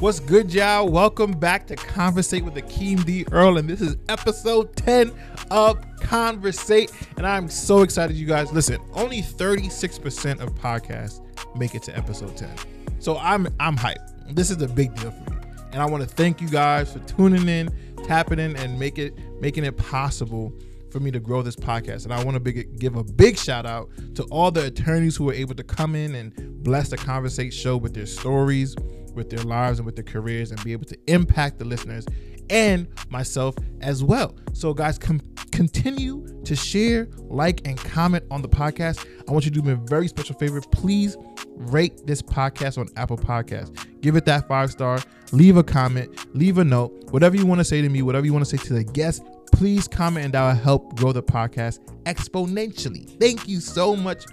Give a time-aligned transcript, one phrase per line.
[0.00, 0.90] What's good, y'all?
[0.90, 3.24] Welcome back to Conversate with Akeem D.
[3.32, 5.10] Earl, and this is episode 10
[5.50, 6.92] of Conversate.
[7.16, 8.52] And I'm so excited, you guys.
[8.52, 11.22] Listen, only 36% of podcasts
[11.56, 12.50] make it to episode 10.
[12.98, 14.34] So I'm I'm hyped.
[14.34, 15.38] This is a big deal for me.
[15.72, 17.74] And I want to thank you guys for tuning in,
[18.04, 20.52] tapping in, and make it making it possible
[20.90, 22.04] for me to grow this podcast.
[22.04, 25.32] And I want to give a big shout out to all the attorneys who were
[25.32, 28.76] able to come in and bless the Conversate show with their stories
[29.16, 32.06] with their lives and with their careers and be able to impact the listeners
[32.50, 34.36] and myself as well.
[34.52, 39.06] So, guys, com- continue to share, like, and comment on the podcast.
[39.28, 40.60] I want you to do me a very special favor.
[40.60, 41.16] Please
[41.56, 44.00] rate this podcast on Apple Podcasts.
[44.00, 45.00] Give it that five star.
[45.32, 46.34] Leave a comment.
[46.36, 46.92] Leave a note.
[47.10, 49.24] Whatever you want to say to me, whatever you want to say to the guest,
[49.52, 53.18] please comment and that will help grow the podcast exponentially.
[53.18, 54.26] Thank you so much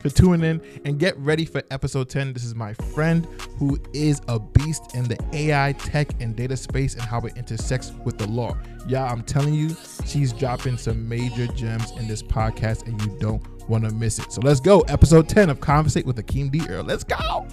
[0.00, 2.32] for tuning in and get ready for episode 10.
[2.32, 3.26] This is my friend
[3.58, 7.92] who is a beast in the AI, tech, and data space and how it intersects
[8.04, 8.56] with the law.
[8.86, 13.42] Yeah, I'm telling you, she's dropping some major gems in this podcast and you don't
[13.68, 14.32] want to miss it.
[14.32, 14.80] So let's go.
[14.82, 16.62] Episode 10 of Conversate with Akeem D.
[16.68, 16.84] Earl.
[16.84, 17.46] Let's go.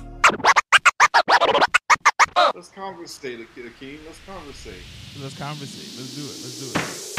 [2.53, 3.99] Let's conversate, Akeem.
[4.05, 4.73] Let's conversate.
[5.19, 5.99] Let's conversate.
[5.99, 6.25] Let's do it.
[6.25, 7.14] Let's do it.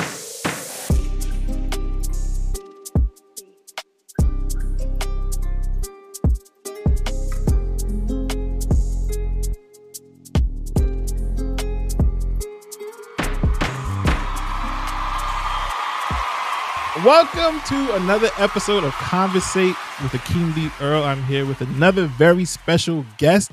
[17.05, 20.71] Welcome to another episode of Conversate with Akeem D.
[20.81, 21.03] Earl.
[21.03, 23.53] I'm here with another very special guest.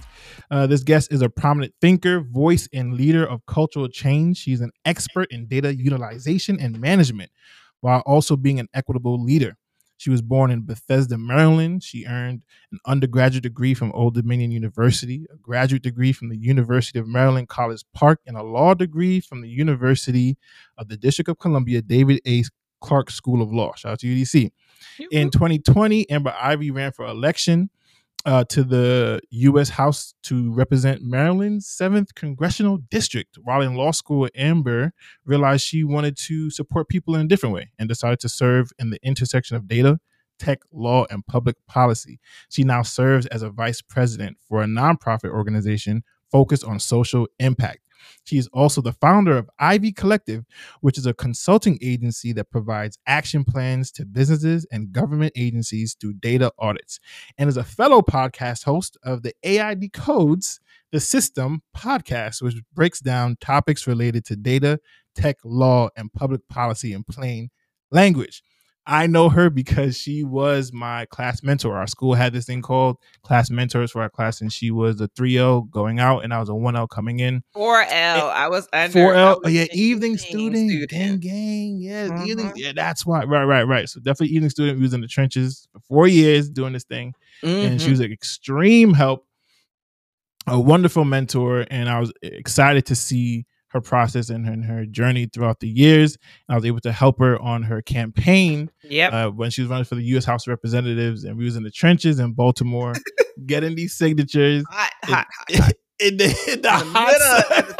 [0.49, 4.37] Uh, this guest is a prominent thinker, voice, and leader of cultural change.
[4.37, 7.31] She's an expert in data utilization and management,
[7.81, 9.57] while also being an equitable leader.
[9.97, 11.83] She was born in Bethesda, Maryland.
[11.83, 16.97] She earned an undergraduate degree from Old Dominion University, a graduate degree from the University
[16.97, 20.37] of Maryland College Park, and a law degree from the University
[20.77, 22.43] of the District of Columbia David A.
[22.83, 23.73] Clarke School of Law.
[23.75, 24.51] Shout out to UDC.
[25.11, 27.69] In 2020, Amber Ivey ran for election
[28.25, 29.69] uh, to the U.S.
[29.69, 33.37] House to represent Maryland's 7th Congressional District.
[33.41, 34.93] While in law school, Amber
[35.25, 38.91] realized she wanted to support people in a different way and decided to serve in
[38.91, 39.99] the intersection of data,
[40.37, 42.19] tech, law, and public policy.
[42.49, 47.79] She now serves as a vice president for a nonprofit organization focused on social impact.
[48.25, 50.43] She is also the founder of Ivey Collective,
[50.81, 56.15] which is a consulting agency that provides action plans to businesses and government agencies through
[56.15, 56.99] data audits,
[57.37, 60.59] and is a fellow podcast host of the AI Decodes
[60.91, 64.79] the System podcast, which breaks down topics related to data,
[65.15, 67.49] tech, law, and public policy in plain
[67.91, 68.43] language.
[68.85, 71.77] I know her because she was my class mentor.
[71.77, 75.07] Our school had this thing called class mentors for our class, and she was a
[75.09, 77.43] 3L going out, and I was a 1L coming in.
[77.55, 77.87] 4L.
[77.87, 79.39] I was under 4L.
[79.45, 80.69] Oh, yeah, evening student.
[80.69, 80.89] student.
[80.89, 81.77] Gang, gang.
[81.79, 82.27] Yeah, mm-hmm.
[82.27, 82.51] evening.
[82.55, 83.23] Yeah, that's why.
[83.23, 83.87] Right, right, right.
[83.87, 84.77] So definitely evening student.
[84.79, 87.13] We was in the trenches for four years doing this thing.
[87.41, 87.71] Mm-hmm.
[87.71, 88.07] And she was mm-hmm.
[88.07, 89.25] an extreme help,
[90.45, 94.85] a wonderful mentor, and I was excited to see her process and her, and her,
[94.85, 96.17] journey throughout the years.
[96.47, 98.69] And I was able to help her on her campaign.
[98.83, 99.13] Yep.
[99.13, 100.25] Uh, when she was running for the U.S.
[100.25, 102.93] House of Representatives, and we was in the trenches in Baltimore,
[103.45, 107.77] getting these signatures hot, in, hot, hot, in, the, in the, in hot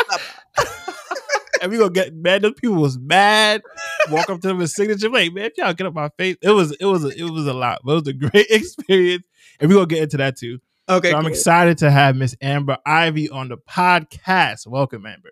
[1.62, 2.42] and we gonna get mad.
[2.42, 3.62] Those people was mad.
[4.10, 5.10] Walk up to them with signature.
[5.10, 6.38] Wait, man, if y'all get up my face.
[6.42, 9.24] It was it was a, it was a lot, but it was a great experience,
[9.60, 10.60] and we gonna get into that too.
[10.90, 14.68] Okay, so I'm excited to have Miss Amber Ivey on the podcast.
[14.68, 15.30] Welcome, Amber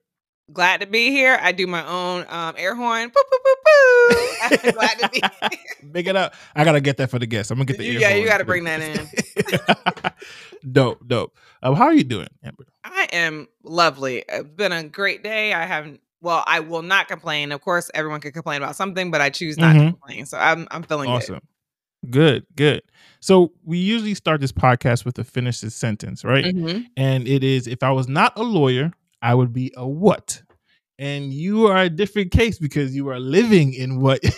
[0.54, 1.38] glad to be here.
[1.42, 3.10] I do my own um, air horn.
[3.10, 4.72] Boo, boo, boo, boo.
[4.72, 5.22] glad to be
[5.92, 6.36] Big it up.
[6.56, 7.52] I gotta get that for the guests.
[7.52, 8.14] I'm gonna get the yeah.
[8.14, 10.72] you gotta bring that in.
[10.72, 11.38] dope, dope.
[11.64, 12.66] Um, how are you doing, Amber?
[12.84, 14.24] I am lovely.
[14.28, 15.54] It's been a great day.
[15.54, 16.02] I haven't.
[16.22, 17.52] Well, I will not complain.
[17.52, 19.86] Of course, everyone can complain about something, but I choose not mm-hmm.
[19.86, 20.26] to complain.
[20.26, 21.36] So I'm I'm feeling awesome.
[21.36, 21.42] Good.
[22.10, 22.82] Good, good.
[23.20, 26.46] So we usually start this podcast with a finished sentence, right?
[26.46, 26.82] Mm-hmm.
[26.98, 28.92] And it is if I was not a lawyer,
[29.22, 30.42] I would be a what?
[31.00, 34.20] And you are a different case because you are living in what.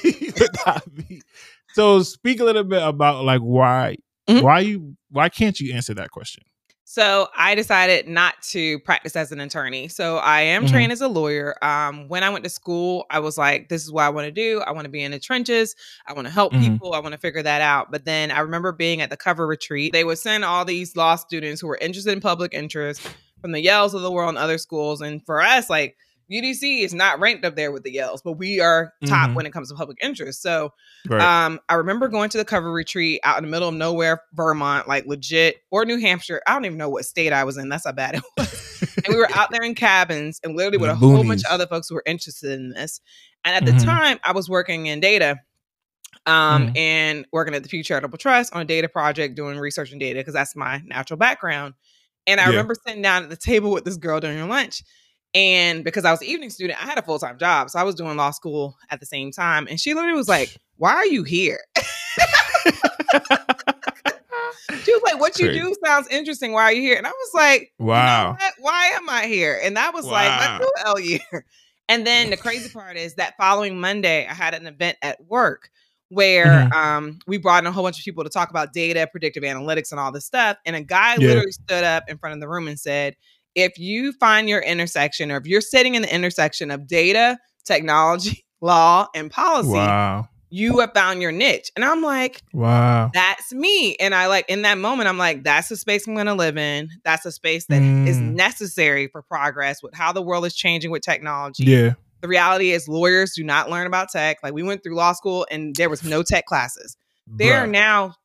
[1.74, 3.98] So speak a little bit about like why
[4.30, 4.44] mm-hmm.
[4.44, 6.44] why you why can't you answer that question?
[6.86, 9.88] So I decided not to practice as an attorney.
[9.88, 10.72] So I am mm-hmm.
[10.72, 11.56] trained as a lawyer.
[11.64, 14.32] Um, when I went to school, I was like, this is what I want to
[14.32, 14.62] do.
[14.62, 15.76] I want to be in the trenches.
[16.06, 16.74] I want to help mm-hmm.
[16.74, 16.94] people.
[16.94, 17.90] I want to figure that out.
[17.90, 19.92] But then I remember being at the cover retreat.
[19.92, 23.02] They would send all these law students who were interested in public interest
[23.44, 25.02] from the Yales of the world and other schools.
[25.02, 25.98] And for us, like,
[26.32, 29.34] UDC is not ranked up there with the Yales, but we are top Mhm.
[29.36, 30.42] when it comes to public interest.
[30.42, 30.72] So
[31.10, 31.22] Right.
[31.22, 34.88] um, I remember going to the cover retreat out in the middle of nowhere, Vermont,
[34.88, 36.42] like legit, or New Hampshire.
[36.48, 37.68] I don't even know what state I was in.
[37.68, 38.84] That's how bad it was.
[39.04, 41.52] and we were out there in cabins and literally with The a whole bunch of
[41.52, 43.02] other folks who were interested in this.
[43.44, 43.78] And at Mhm.
[43.78, 45.42] the time, I was working in data
[46.26, 46.78] um, Mhm.
[46.78, 50.22] and working at the Pew Charitable Trust on a data project doing research and data
[50.22, 51.74] because that's my natural background.
[52.28, 52.50] And I Yeah.
[52.52, 54.82] remember sitting down at the table with this girl during lunch.
[55.36, 57.70] And because I was an evening student, I had a full time job.
[57.70, 59.68] So I was doing law school at the same time.
[59.70, 61.60] And she literally was like, Why are you here?
[64.86, 66.52] She was like, What you do sounds interesting.
[66.52, 66.98] Why are you here?
[66.98, 68.38] And I was like, "You know wow.
[68.60, 69.60] Why am I here?
[69.64, 71.20] And that was like my L year.
[71.90, 75.70] And then the crazy part is that following Monday, I had an event at work
[76.14, 76.76] where Mhm.
[76.78, 79.92] um, we brought in a whole bunch of people to talk about data, predictive analytics,
[79.92, 80.58] and all this stuff.
[80.66, 81.28] And a guy Yeah.
[81.28, 83.16] literally stood up in front of the room and said,
[83.56, 88.46] if you find your intersection or if you're sitting in the intersection of data, technology,
[88.62, 90.28] law, and policy, Wow.
[90.50, 91.72] you have found your niche.
[91.76, 93.10] And I'm like, Wow.
[93.14, 93.96] that's me.
[94.00, 96.90] And I like in that moment, I'm like, that's the space I'm gonna live in.
[97.04, 98.34] That's a space that is Mm.
[98.36, 101.64] necessary for progress with how the world is changing with technology.
[101.66, 101.94] Yeah.
[102.24, 104.38] The reality is lawyers do not learn about tech.
[104.42, 106.96] Like we went through law school and there was no tech classes.
[107.28, 108.16] There are now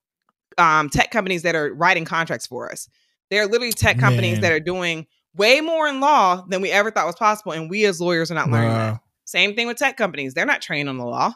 [0.56, 2.88] um, tech companies that are writing contracts for us.
[3.28, 4.42] There are literally tech companies Man.
[4.42, 7.50] that are doing way more in law than we ever thought was possible.
[7.50, 9.00] And we as lawyers are not learning that.
[9.24, 10.32] Same thing with tech companies.
[10.32, 11.32] They're not trained on the law.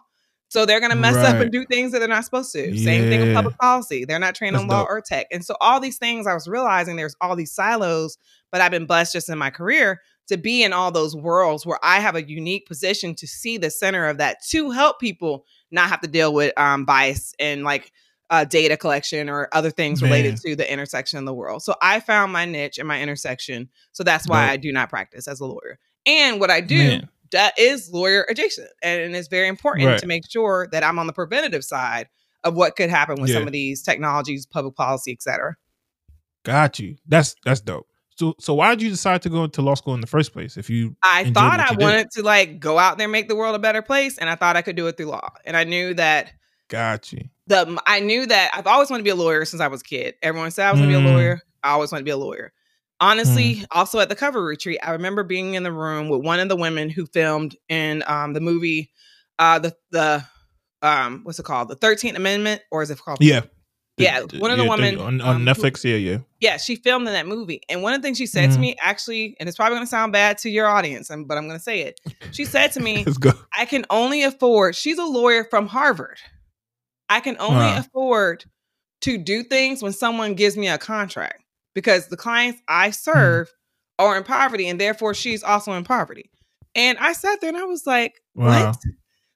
[0.47, 2.79] So they're going to mess up and do things that they're not supposed to.
[2.79, 4.05] Same thing with public policy.
[4.05, 4.91] They're not trained That's on law dope.
[4.91, 5.27] or tech.
[5.33, 8.19] And so all these things I was realizing there's all these silos,
[8.53, 11.79] but I've been blessed just in my career to be in all those worlds where
[11.83, 15.89] I have a unique position to see the center of that to help people not
[15.89, 17.93] have to deal with um, bias and like
[18.31, 21.63] uh, data collection or other things related to the intersection of the world.
[21.63, 23.69] So I found my niche and my intersection.
[23.93, 24.53] So that's why Dope.
[24.53, 25.79] I do not practice as a lawyer.
[26.07, 27.09] And what I do Man.
[27.33, 28.71] that is lawyer adjacent.
[28.83, 29.99] And it's very important Right.
[29.99, 32.09] to make sure that I'm on the preventative side
[32.43, 35.57] of what could happen with some of these technologies, public policy, et cetera.
[36.45, 36.97] Got you.
[37.07, 37.87] That's that's dope.
[38.17, 40.57] So so why did you decide to go into law school in the first place?
[40.57, 41.79] If you I thought I did?
[41.79, 44.19] wanted to like go out there and make the world a better place.
[44.19, 45.31] And I thought I could do it through law.
[45.45, 46.33] And I knew that
[46.69, 47.25] got you.
[47.47, 49.85] the I knew that I've always wanted to be a lawyer since I was a
[49.85, 50.15] kid.
[50.23, 51.07] Everyone said I was gonna be Mm.
[51.07, 51.41] a lawyer.
[51.63, 52.53] I always wanted to be a lawyer.
[53.01, 56.49] Honestly, also at the cover retreat, I remember being in the room with one of
[56.49, 58.91] the women who filmed in um, the movie,
[59.41, 60.25] uh, the the
[60.83, 63.19] um, what's it called, the Thirteenth Amendment, or is it called?
[63.23, 63.43] Yeah.
[63.99, 65.85] Yeah, one of the yeah, women, on, on um, who- Netflix.
[65.85, 66.19] Yeah, yeah.
[66.41, 68.61] Yeah, she filmed in that movie, and one of the things she said to Mhm.
[68.61, 71.83] me, actually, and it's probably gonna sound bad to your audience, but I'm gonna say
[71.83, 72.01] it.
[72.33, 73.05] She said to me,
[73.57, 76.19] I can only afford, she's a lawyer from Harvard.
[77.09, 78.45] I can only afford
[79.03, 81.45] to do things when someone gives me a contract
[81.75, 82.93] because the clients I Hmm.
[82.93, 83.53] serve
[83.99, 86.31] are in poverty and therefore she's also in poverty.
[86.75, 88.67] And I sat there and I was like, Wow.
[88.69, 88.77] what?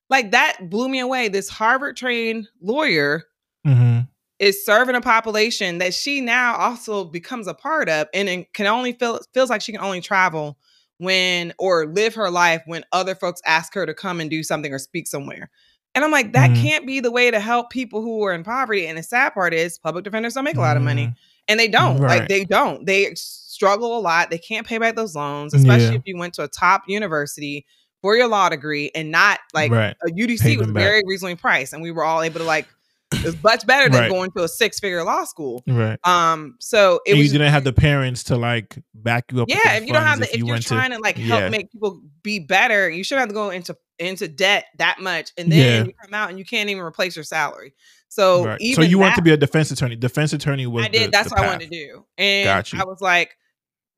[0.09, 1.29] Like that blew me away.
[1.29, 3.25] This Harvard trained lawyer
[3.65, 3.96] hmm
[4.39, 8.93] is serving a population that she now also becomes a part of and can only
[8.93, 10.59] feel feels like she can only travel
[10.99, 14.73] when or live her life when other folks ask her to come and do something
[14.73, 15.51] or speak somewhere.
[15.95, 16.63] And I'm like, that Mhm.
[16.63, 18.87] can't be the way to help people who are in poverty.
[18.87, 21.15] And the sad part is public defenders don't make a lot of money.
[21.49, 21.99] And they don't.
[21.99, 22.21] Right.
[22.21, 22.85] Like they don't.
[22.85, 24.29] They struggle a lot.
[24.31, 25.95] They can't pay back those loans, especially Yeah.
[25.95, 27.65] if you went to a top university
[28.03, 29.97] for your law degree and not like right.
[30.07, 32.67] a UDC was very reasonably priced, and we were all able to like
[33.13, 34.11] it was much better than Right.
[34.11, 35.63] going to a six figure law school.
[35.67, 35.99] Right.
[36.05, 39.49] Um, so it and was you didn't have the parents to like back you up.
[39.49, 39.75] yeah.
[39.77, 41.49] If you don't have the, if you you're went to- trying to, like help yeah.
[41.49, 45.51] make people be better, you shouldn't have to go into into debt that much, and
[45.51, 45.85] then Yeah.
[45.87, 47.73] you come out and you can't even replace your salary.
[48.09, 48.61] So Right.
[48.61, 49.97] even so you want to be a defense attorney.
[49.97, 51.07] Defense attorney was I did.
[51.07, 52.05] the- That's the what I wanted to do.
[52.19, 52.81] And Got you.
[52.81, 53.37] I was like,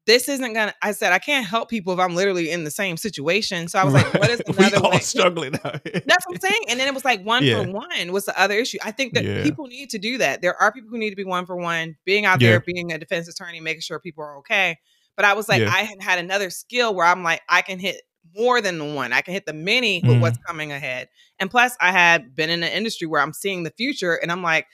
[0.08, 0.74] this isn't gonna.
[0.82, 3.68] I said I can't help people if I'm literally in the same situation.
[3.68, 4.98] So I was like, what is we another all way?
[5.00, 6.02] struggling out here.
[6.06, 6.62] That's what I'm saying.
[6.68, 7.62] And then it was like one Yeah.
[7.62, 8.78] for one was the other issue.
[8.82, 9.42] I think that Yeah.
[9.44, 10.40] people need to do that.
[10.42, 12.50] There are people who need to be one for one, being out Yeah.
[12.52, 14.78] there, being a defense attorney, making sure people are okay.
[15.14, 15.62] But I was like.
[15.62, 18.00] I had had another skill where I'm like, I can hit
[18.34, 19.12] more than the one.
[19.12, 20.20] I can hit the many with Mm.
[20.20, 21.08] what's coming ahead.
[21.38, 24.42] And plus, I had been in an industry where I'm seeing the future, and I'm
[24.42, 24.66] like,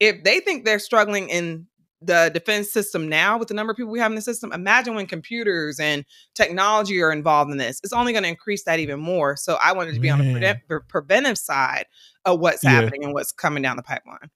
[0.00, 1.66] if they think they're struggling in
[2.04, 4.94] the defense system now with the number of people we have in the system, imagine
[4.94, 6.04] when computers and
[6.34, 7.80] technology are involved in this.
[7.84, 9.36] It's only going to increase that even more.
[9.36, 10.40] So I wanted to be on the Man.
[10.66, 11.86] pre- pre- preventive side
[12.24, 12.70] of what's Yeah.
[12.70, 14.30] happening and what's coming down the pipeline.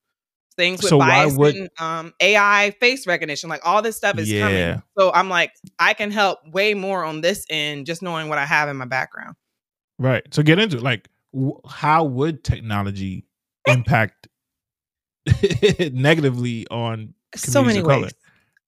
[0.55, 4.31] Things with So bias would- and um, AI face recognition, like all this stuff is
[4.31, 4.41] Yeah.
[4.41, 4.83] coming.
[4.97, 8.45] So I'm like, I can help way more on this end just knowing what I
[8.45, 9.35] have in my background.
[9.99, 10.23] Right.
[10.33, 10.83] So get into it.
[10.83, 13.25] Like, w- how would technology
[13.67, 14.27] impact
[15.93, 18.13] negatively on So many ways.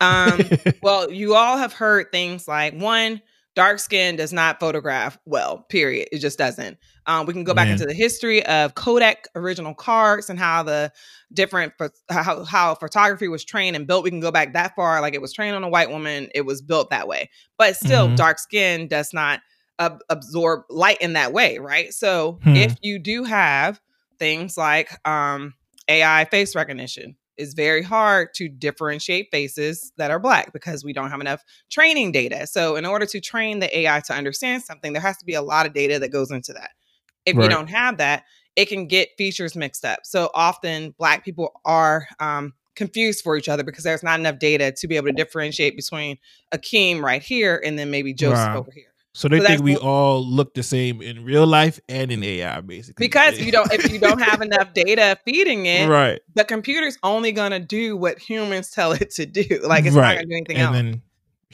[0.02, 0.50] Um,
[0.82, 3.22] well, you all have heard things like one,
[3.56, 7.66] dark skin does not photograph well period it just doesn't um, we can go back
[7.66, 7.74] Man.
[7.74, 10.90] into the history of kodak original cards and how the
[11.34, 11.74] different
[12.10, 15.22] how, how photography was trained and built we can go back that far like it
[15.22, 18.16] was trained on a white woman it was built that way but still Mhm.
[18.16, 19.42] dark skin does not
[19.80, 22.56] ab- absorb light in that way right so Hmm.
[22.56, 23.82] if you do have
[24.20, 25.54] things like um,
[25.90, 31.10] ai face recognition it's very hard to differentiate faces that are black because we don't
[31.10, 32.46] have enough training data.
[32.46, 35.42] So, in order to train the AI to understand something, there has to be a
[35.42, 36.72] lot of data that goes into that.
[37.26, 38.24] If you don't have that,
[38.56, 40.00] it can get features mixed up.
[40.04, 44.72] So, often black people are um, confused for each other because there's not enough data
[44.74, 46.18] to be able to differentiate between
[46.54, 48.60] Akeem right here and then maybe Joseph Wow.
[48.60, 48.94] over here.
[49.20, 52.62] So they So think we all look the same in real life and in AI,
[52.62, 53.06] basically.
[53.06, 57.34] Because you don't, if you don't have enough data feeding it, right, the computer's only
[57.34, 59.44] going to do what humans tell it to do.
[59.64, 61.02] Like it's not going to do anything and else.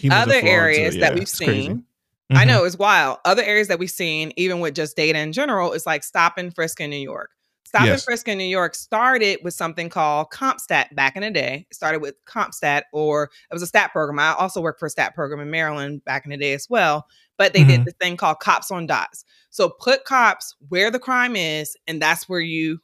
[0.03, 1.85] then Other areas Yeah, that we've seen,
[2.29, 2.47] I Mhm.
[2.47, 3.17] know it's wild.
[3.25, 6.53] Other areas that we've seen, even with just data in general, is like stop and
[6.53, 7.31] frisk in New York.
[7.65, 11.65] Stop and frisk in New York started with something called CompStat back in the day.
[11.69, 14.19] It started with CompStat, or it was a stat program.
[14.19, 17.07] I also worked for a stat program in Maryland back in the day as well.
[17.37, 17.67] But they Mhm.
[17.67, 19.25] did this thing called cops on dots.
[19.49, 22.79] So put cops where the crime is, and that's where you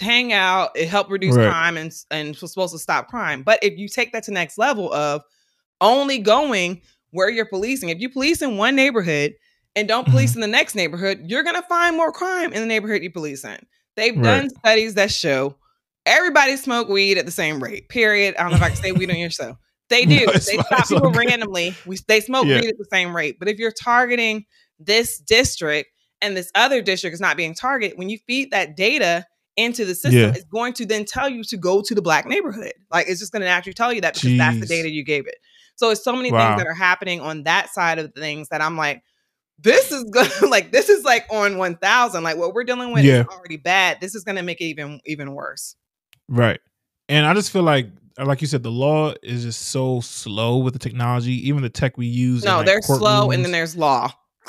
[0.00, 0.70] hang out.
[0.74, 1.48] It helped reduce Right.
[1.50, 3.42] crime and and was supposed to stop crime.
[3.42, 5.22] But if you take that to the next level of
[5.82, 6.80] only going
[7.10, 9.34] where you're policing, if you police in one neighborhood
[9.76, 10.38] and don't police Mm-hmm.
[10.44, 13.58] in the next neighborhood, you're gonna find more crime in the neighborhood you police in.
[13.96, 14.22] They've Right.
[14.22, 15.56] done studies that show
[16.06, 17.88] everybody smoke weed at the same rate.
[17.88, 18.34] Period.
[18.36, 19.56] I don't know if I can say weed on your show.
[19.88, 20.26] They do.
[20.26, 21.18] No, they stop people okay.
[21.26, 21.74] randomly.
[21.86, 22.60] We, they smoke Yeah.
[22.60, 23.38] weed at the same rate.
[23.38, 24.44] But if you're targeting
[24.78, 29.24] this district and this other district is not being targeted, when you feed that data
[29.56, 30.28] into the system, Yeah.
[30.34, 32.72] it's going to then tell you to go to the black neighborhood.
[32.90, 35.26] Like it's just going to naturally tell you that because that's the data you gave
[35.26, 35.36] it.
[35.76, 36.50] So it's so many Wow.
[36.56, 39.02] things that are happening on that side of things that I'm like,
[39.58, 40.30] this is good.
[40.50, 42.22] like this is like on 1000.
[42.22, 43.20] Like what we're dealing with Yeah.
[43.22, 44.00] is already bad.
[44.00, 45.76] This is going to make it even even worse.
[46.28, 46.60] Right.
[47.08, 50.72] And I just feel like, like you said, the law is just so slow with
[50.72, 52.44] the technology, even the tech we use.
[52.44, 54.10] No, like, they're slow and then there's law.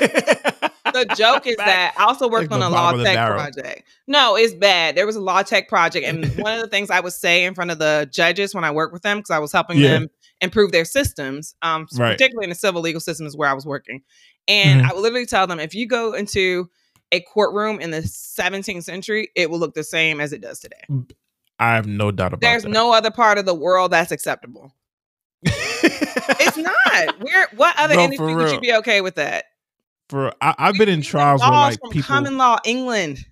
[0.00, 3.16] the joke is that I also worked Like on a law bottom of the tech
[3.16, 3.40] barrel.
[3.40, 3.82] project.
[4.06, 4.94] No, it's bad.
[4.96, 7.54] There was a law tech project, and one of the things I would say in
[7.54, 9.88] front of the judges when I worked with them, because I was helping Yeah.
[9.90, 10.08] them
[10.40, 12.12] improve their systems, um, Right.
[12.12, 14.02] particularly in the civil legal system is where I was working.
[14.46, 14.90] And Mhm.
[14.90, 16.70] I would literally tell them if you go into
[17.12, 20.82] a courtroom in the 17th century, it will look the same as it does today.
[21.58, 22.68] I have no doubt about There's that.
[22.70, 24.72] no other part of the world that's acceptable.
[25.42, 27.20] It's not.
[27.20, 29.46] Where what other No, industry would you be okay with that?
[30.08, 32.06] For I, I've been in trials where like from people.
[32.14, 33.24] common law England.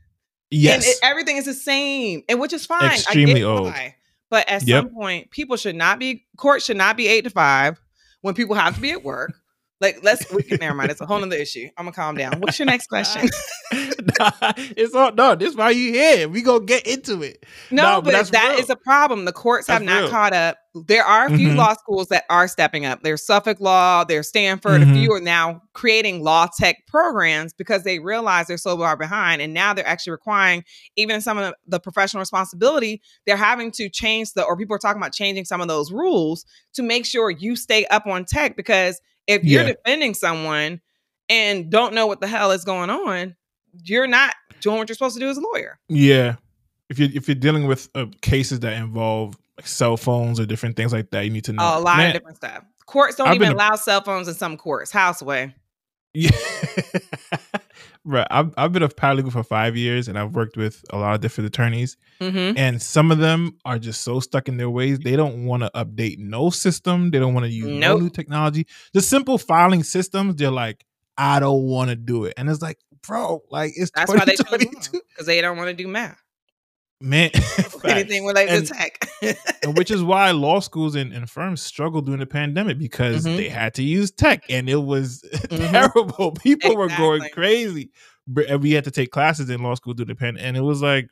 [0.50, 0.74] yes.
[0.76, 2.82] And it, everything is the same, and which is fine.
[2.82, 3.64] I get Extremely old.
[3.66, 3.95] why.
[4.30, 4.84] But at Yep.
[4.84, 7.80] some point, people should not be court should not be eight to five
[8.22, 9.32] when people have to be at work.
[9.80, 10.90] Like let's we can never mind.
[10.90, 11.68] It's a whole nother issue.
[11.76, 12.40] I'm gonna calm down.
[12.40, 13.28] What's your next question?
[14.18, 15.34] nah, it's all no.
[15.34, 16.28] This why you here.
[16.30, 17.44] We gonna get into it.
[17.70, 18.60] No, No, but but, that's that real.
[18.60, 19.26] is a problem.
[19.26, 20.10] The courts have not real.
[20.10, 20.56] caught up.
[20.88, 21.56] There are a few Mhm.
[21.56, 23.02] law schools that are stepping up.
[23.02, 24.80] There's Suffolk Law, there's Stanford.
[24.82, 24.90] Mhm.
[24.90, 29.40] A few are now creating law tech programs because they realize they're so far behind.
[29.42, 30.64] And now they're actually requiring,
[30.96, 35.00] even some of the professional responsibility, they're having to change the, or people are talking
[35.00, 38.54] about changing some of those rules to make sure you stay up on tech.
[38.56, 39.72] Because if you're Yeah.
[39.72, 40.80] defending someone
[41.28, 43.34] and don't know what the hell is going on,
[43.84, 45.78] you're not doing what you're supposed to do as a lawyer.
[45.88, 46.36] Yeah.
[46.88, 50.76] If you if you're dealing with uh, cases that involve like cell phones or different
[50.76, 52.62] things like that, you need to know a lot Man, of different stuff.
[52.86, 54.90] Courts don't I've even a- allow cell phones in some courts.
[54.92, 55.54] Houseway.
[56.14, 56.30] Yeah.
[58.06, 58.26] Right.
[58.30, 61.20] I've I've been a paralegal for five years and I've worked with a lot of
[61.20, 61.96] different attorneys.
[62.20, 62.56] Mm-hmm.
[62.56, 64.98] And some of them are just so stuck in their ways.
[65.00, 67.10] They don't want to update no system.
[67.10, 68.66] They don't want to use no new technology.
[68.92, 70.84] The simple filing systems, they're like,
[71.18, 72.34] I don't want to do it.
[72.36, 75.88] And it's like, bro, like it's That's why they because they don't want to do
[75.88, 76.22] math.
[77.00, 77.30] Man,
[77.84, 79.06] Anything related to tech.
[79.62, 83.36] and which is why law schools and, and firms struggled during the pandemic because Mhm.
[83.36, 85.70] they had to use tech and it was Mhm.
[85.70, 86.32] terrible.
[86.42, 87.90] People were going crazy.
[88.48, 90.80] And we had to take classes in law school during the pandemic, and it was
[90.82, 91.08] like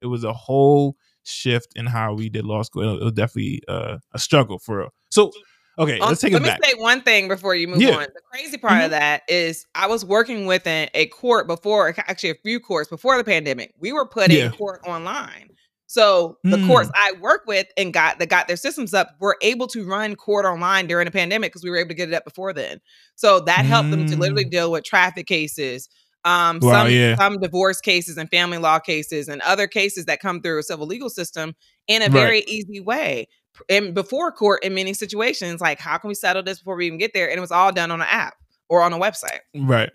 [0.00, 2.98] it was a whole shift in how we did law school.
[2.98, 4.88] It was definitely uh, a struggle for real.
[5.10, 5.30] So,
[5.78, 7.88] okay, Um, let's take Let it me say one thing before you move Yeah.
[7.88, 8.02] on.
[8.14, 8.84] The crazy part Mhm.
[8.84, 13.16] of that is I was working with a, court before, actually a few courts before
[13.16, 13.72] the pandemic.
[13.78, 14.50] We were putting Yeah.
[14.50, 15.50] court online.
[15.86, 16.66] So the Mm.
[16.66, 20.16] courts I work with and got that got their systems up were able to run
[20.16, 22.80] court online during the pandemic because we were able to get it up before then.
[23.16, 24.50] So that helped them to literally Mm.
[24.50, 25.88] deal with traffic cases,
[26.24, 27.16] um, Wow, some yeah.
[27.18, 30.86] some divorce cases and family law cases and other cases that come through a civil
[30.86, 31.54] legal system
[31.88, 32.10] in a Right.
[32.10, 33.26] very easy way.
[33.68, 35.60] In before court in many situations.
[35.60, 37.28] Like, how can we settle this before we even get there?
[37.28, 38.34] And it was all done on an app
[38.68, 39.40] or on a website.
[39.54, 39.90] Right.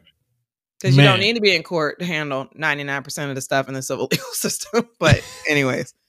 [0.79, 3.74] Because you don't need to be in court to handle 99% of the stuff in
[3.74, 4.89] the civil legal system.
[5.00, 5.93] But, anyways.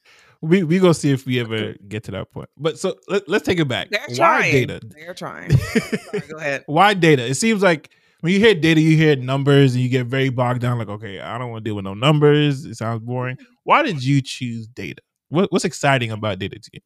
[0.44, 2.48] we we go see if we ever get to that point.
[2.56, 3.90] But so let, us take it back.
[3.90, 4.52] They're Why trying.
[4.52, 4.80] data?
[4.84, 5.50] They're trying.
[5.56, 6.64] Sorry, go ahead.
[6.66, 7.24] Why data?
[7.24, 10.60] It seems like when you hear data, you hear numbers and you get very bogged
[10.60, 10.78] down.
[10.78, 12.64] Like, okay, I don't want to deal with no numbers.
[12.64, 13.36] It sounds boring.
[13.36, 13.52] Mm-hmm.
[13.64, 15.00] Why did you choose data?
[15.30, 16.80] What, what's exciting about data to you?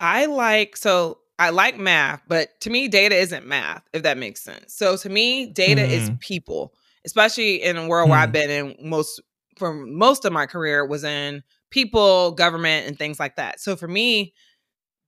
[0.00, 4.42] I like so I like math, but to me, data isn't math, if that makes
[4.42, 4.74] sense.
[4.74, 5.90] So to me, data mm.
[5.90, 6.74] is people,
[7.06, 8.10] especially in a world mm.
[8.10, 8.32] where I've mm.
[8.32, 9.22] been in most
[9.56, 13.60] for most of my career was in people, government, and things like that.
[13.60, 14.34] So for me,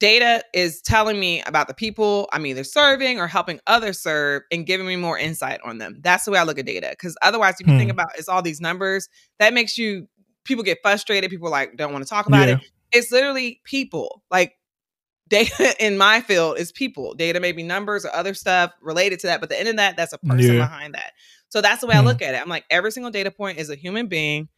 [0.00, 4.66] data is telling me about the people I'm either serving or helping others serve and
[4.66, 5.98] giving me more insight on them.
[6.00, 6.88] That's the way I look at data.
[6.90, 7.78] Because otherwise, if you hmm.
[7.78, 9.08] think about it's all these numbers,
[9.38, 10.08] that makes you
[10.44, 11.30] people get frustrated.
[11.30, 12.54] People like don't want to talk about yeah.
[12.54, 12.60] it.
[12.90, 14.22] It's literally people.
[14.30, 14.54] Like
[15.28, 17.14] data in my field is people.
[17.14, 19.96] Data may be numbers or other stuff related to that, but the end of that,
[19.96, 20.60] that's a person yeah.
[20.60, 21.12] behind that.
[21.48, 22.06] So that's the way I hmm.
[22.06, 22.40] look at it.
[22.40, 24.48] I'm like every single data point is a human being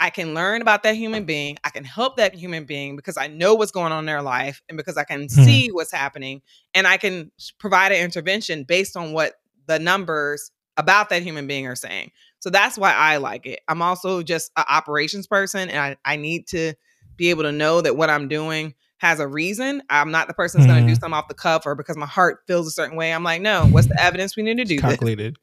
[0.00, 1.58] I can learn about that human being.
[1.62, 4.62] I can help that human being because I know what's going on in their life
[4.70, 5.44] and because I can mm-hmm.
[5.44, 6.40] see what's happening
[6.72, 9.34] and I can provide an intervention based on what
[9.66, 12.12] the numbers about that human being are saying.
[12.38, 13.60] So that's why I like it.
[13.68, 16.72] I'm also just an operations person and I, I need to
[17.16, 19.82] be able to know that what I'm doing has a reason.
[19.88, 20.80] I'm not the person that's mm-hmm.
[20.80, 23.14] going to do something off the cuff or because my heart feels a certain way.
[23.14, 24.74] I'm like, no, what's the evidence we need to do?
[24.74, 25.36] It's calculated.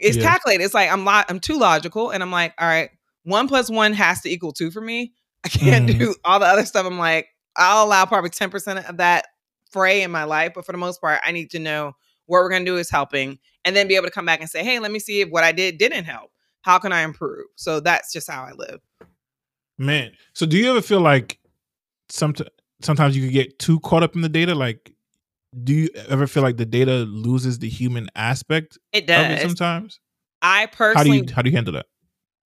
[0.00, 0.08] This?
[0.08, 0.30] It's yeah.
[0.30, 0.64] calculated.
[0.64, 2.90] It's like I'm lo- I'm too logical and I'm like, all right,
[3.22, 5.12] one plus one has to equal two for me.
[5.44, 5.96] I can't mm.
[5.96, 6.86] do all the other stuff.
[6.86, 9.26] I'm like, I'll allow probably 10% of that
[9.70, 10.52] fray in my life.
[10.54, 11.92] But for the most part, I need to know
[12.26, 14.50] what we're going to do is helping and then be able to come back and
[14.50, 16.32] say, hey, let me see if what I did didn't help.
[16.62, 17.46] How can I improve?
[17.54, 18.80] So that's just how I live.
[19.78, 20.12] Man.
[20.32, 21.38] So do you ever feel like
[22.08, 22.50] sometimes
[22.82, 24.54] sometimes you can get too caught up in the data?
[24.54, 24.92] Like,
[25.62, 28.78] do you ever feel like the data loses the human aspect?
[28.92, 29.40] It does.
[29.40, 30.00] It sometimes.
[30.42, 31.18] I personally.
[31.18, 31.86] How do you how do you handle that?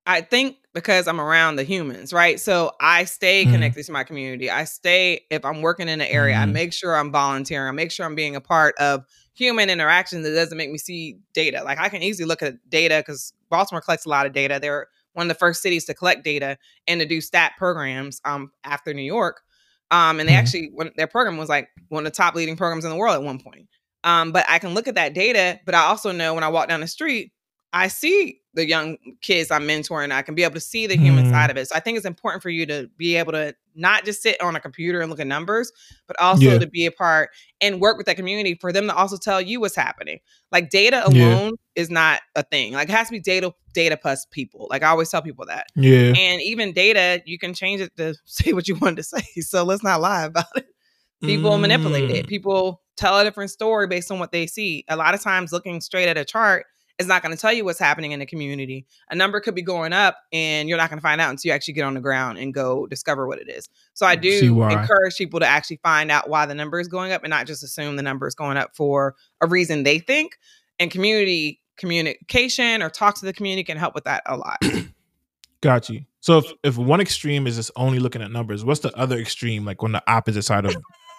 [0.05, 2.39] I think because I'm around the humans, right?
[2.39, 3.53] So I stay mm-hmm.
[3.53, 4.49] connected to my community.
[4.49, 6.43] I stay, if I'm working in an area, mm-hmm.
[6.49, 7.67] I make sure I'm volunteering.
[7.67, 11.19] I make sure I'm being a part of human interaction that doesn't make me see
[11.33, 11.63] data.
[11.63, 14.59] Like I can easily look at data because Baltimore collects a lot of data.
[14.61, 18.51] They're one of the first cities to collect data and to do stat programs um,
[18.63, 19.41] after New York.
[19.91, 20.39] Um, and they mm-hmm.
[20.39, 23.15] actually, when their program was like one of the top leading programs in the world
[23.15, 23.67] at one point.
[24.03, 26.69] Um, but I can look at that data, but I also know when I walk
[26.69, 27.33] down the street,
[27.73, 30.11] I see the young kids I'm mentoring.
[30.11, 31.31] I can be able to see the human mm.
[31.31, 31.67] side of it.
[31.69, 34.55] So I think it's important for you to be able to not just sit on
[34.55, 35.71] a computer and look at numbers,
[36.07, 36.57] but also yeah.
[36.57, 37.29] to be a part
[37.61, 40.19] and work with that community for them to also tell you what's happening.
[40.51, 41.81] Like data alone yeah.
[41.81, 42.73] is not a thing.
[42.73, 44.67] Like it has to be data data plus people.
[44.69, 45.67] Like I always tell people that.
[45.75, 46.13] Yeah.
[46.17, 49.21] And even data, you can change it to say what you want to say.
[49.41, 50.67] So let's not lie about it.
[51.21, 51.61] People mm.
[51.61, 52.25] manipulate it.
[52.25, 52.29] Mm.
[52.29, 54.83] People tell a different story based on what they see.
[54.89, 56.65] A lot of times looking straight at a chart
[56.99, 58.85] is not going to tell you what's happening in the community.
[59.09, 61.55] A number could be going up and you're not going to find out until you
[61.55, 63.69] actually get on the ground and go discover what it is.
[63.93, 67.23] So I do encourage people to actually find out why the number is going up
[67.23, 70.37] and not just assume the number is going up for a reason they think.
[70.77, 74.61] And community communication or talk to the community can help with that a lot.
[75.61, 76.05] Got you.
[76.19, 79.65] So if, if one extreme is just only looking at numbers, what's the other extreme
[79.65, 80.75] like on the opposite side of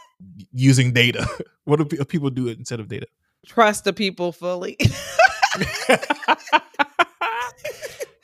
[0.52, 1.26] using data?
[1.64, 3.06] what do people do instead of data?
[3.46, 4.76] Trust the people fully.
[5.58, 5.62] You're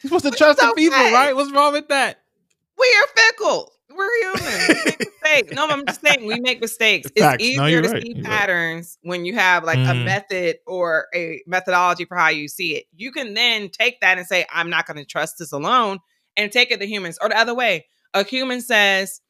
[0.03, 1.35] supposed to trust the people, right?
[1.35, 2.21] What's wrong with that?
[2.79, 3.73] We are fickle.
[3.97, 4.43] We're human.
[4.69, 5.53] We make mistakes.
[5.55, 7.11] No, I'm just saying we make mistakes.
[7.19, 7.37] Facts.
[7.43, 8.03] It's easier no, to right.
[8.03, 9.11] see you're patterns right.
[9.11, 9.91] when you have like mm.
[9.91, 12.85] a method or a methodology for how you see it.
[12.95, 15.99] You can then take that and say, I'm not going to trust this alone
[16.37, 17.19] and take it to humans.
[17.21, 19.21] Or the other way, a human says,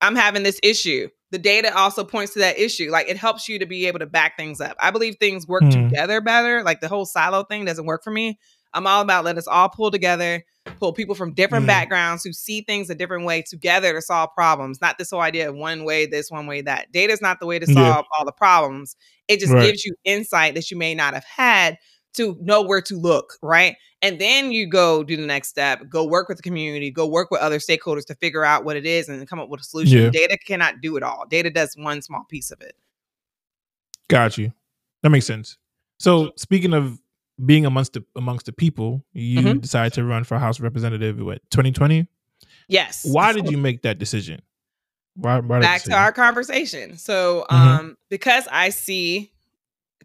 [0.00, 2.90] I'm having this issue the data also points to that issue.
[2.90, 4.76] Like it helps you to be able to back things up.
[4.80, 5.88] I believe things work mm.
[5.88, 6.62] together better.
[6.62, 8.38] Like the whole silo thing doesn't work for me.
[8.72, 10.44] I'm all about let us all pull together,
[10.78, 11.68] pull people from different mm.
[11.68, 14.80] backgrounds who see things a different way together to solve problems.
[14.80, 16.92] Not this whole idea of one way this, one way that.
[16.92, 18.02] Data is not the way to solve yeah.
[18.16, 18.96] all the problems.
[19.28, 19.66] It just right.
[19.66, 21.78] gives you insight that you may not have had
[22.14, 23.76] to know where to look, right?
[24.02, 27.30] And then you go do the next step, go work with the community, go work
[27.30, 30.04] with other stakeholders to figure out what it is and come up with a solution.
[30.04, 30.10] Yeah.
[30.10, 31.26] Data cannot do it all.
[31.28, 32.74] Data does one small piece of it.
[34.08, 34.52] Got you.
[35.02, 35.58] That makes sense.
[35.98, 36.98] So speaking of
[37.44, 39.58] being amongst the amongst the people, you mm-hmm.
[39.58, 42.06] decided to run for House Representative what 2020?
[42.68, 43.04] Yes.
[43.04, 44.42] Why did you make that decision?
[45.14, 46.96] Why, why Back to our conversation.
[46.96, 47.54] So, mm-hmm.
[47.54, 49.32] um, because I see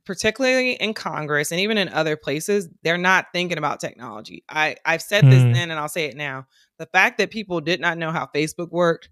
[0.05, 4.43] particularly in Congress and even in other places, they're not thinking about technology.
[4.49, 5.53] I, I've said this mm.
[5.53, 6.47] then and I'll say it now.
[6.77, 9.09] The fact that people did not know how Facebook worked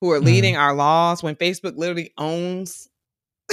[0.00, 0.24] who are Mhm.
[0.24, 2.88] leading our laws when Facebook literally owns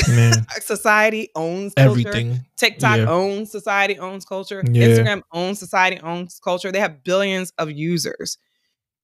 [0.07, 1.89] Man, society, owns culture.
[2.07, 2.45] everything.
[2.57, 3.09] TikTok Yeah.
[3.09, 4.63] owns society, owns culture.
[4.71, 4.87] Yeah.
[4.87, 6.71] Instagram owns society, owns culture.
[6.71, 8.37] They have billions of users.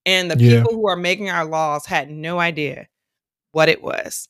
[0.05, 0.59] And the Yeah.
[0.61, 2.87] people who are making our laws had no idea
[3.51, 4.29] what it was.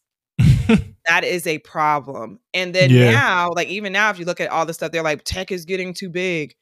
[1.07, 2.39] That is a problem.
[2.53, 3.11] And then Yeah.
[3.11, 5.63] now, like even now, if you look at all the stuff, they're like, tech is
[5.65, 6.55] getting too big.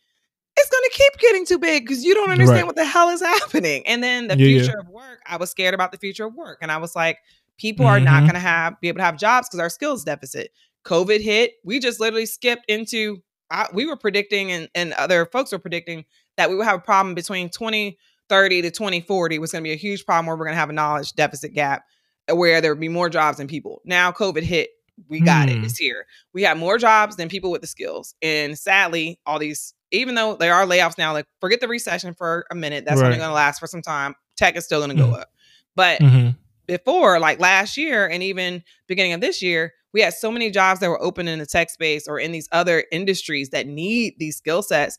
[0.57, 2.65] It's gonna keep getting too big because you don't understand Right.
[2.67, 3.87] what the hell is happening.
[3.87, 4.59] And then the Yeah, yeah.
[4.63, 6.59] future of work, I was scared about the future of work.
[6.61, 7.19] And I was like,
[7.57, 8.27] people are not Mhm.
[8.27, 10.51] gonna have be able to have jobs because our skills deficit.
[10.85, 15.51] COVID hit, we just literally skipped into I, we were predicting and, and other folks
[15.53, 16.05] were predicting
[16.37, 19.77] that we would have a problem between 2030 to 2040 was going to be a
[19.77, 21.83] huge problem where we're going to have a knowledge deficit gap
[22.31, 23.81] where there would be more jobs than people.
[23.85, 24.69] Now COVID hit,
[25.07, 25.57] we got it.
[25.57, 25.65] Hmm.
[25.65, 26.05] It's here.
[26.33, 28.15] We have more jobs than people with the skills.
[28.21, 32.45] And sadly, all these, even though there are layoffs now, like forget the recession for
[32.51, 34.15] a minute, that's only going to last for some time.
[34.37, 35.19] Tech is still going to go Mhm.
[35.21, 35.29] up.
[35.75, 36.37] But Mhm.
[36.67, 40.79] before, like last year and even beginning of this year, we had so many jobs
[40.79, 44.37] that were open in the tech space or in these other industries that need these
[44.37, 44.97] skill sets,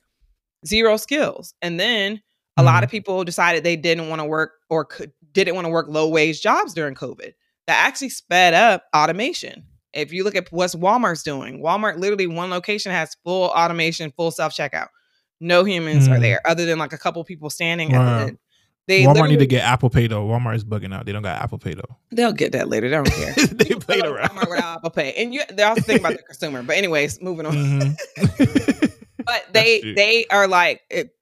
[0.67, 1.55] zero skills.
[1.63, 2.23] And then
[2.57, 5.71] a lot of people decided they didn't want to work or could didn't want to
[5.71, 7.33] work low wage jobs during COVID.
[7.67, 9.65] That actually sped up automation.
[9.93, 14.31] If you look at what's Walmart's doing, Walmart literally one location has full automation, full
[14.31, 14.89] self checkout.
[15.41, 16.21] No humans are Mm.
[16.21, 18.39] there other than like a couple people standing at the end.
[18.87, 20.27] They Walmart need to get Apple Pay though.
[20.27, 21.07] Walmart is bugging out.
[21.07, 21.97] They don't got Apple Pay though.
[22.11, 22.89] They'll get that later.
[22.89, 23.33] They don't care.
[23.47, 24.29] they played around.
[24.31, 26.63] Walmart without Apple Pay, and you they're also thinking about the consumer.
[26.63, 27.55] But anyways, moving on.
[27.55, 28.91] Mhm.
[29.27, 31.15] But they they are like it,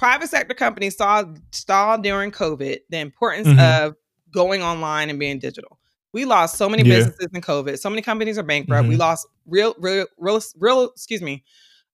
[0.00, 3.58] private sector companies saw saw during COVID the importance Mhm.
[3.86, 3.96] of
[4.32, 5.78] going online and being digital.
[6.14, 6.96] We lost so many Yeah.
[6.96, 7.78] businesses in COVID.
[7.78, 8.88] So many companies are bankrupt.
[8.88, 8.98] We Mhm.
[8.98, 10.84] lost real, real, real, real.
[10.84, 11.44] Excuse me.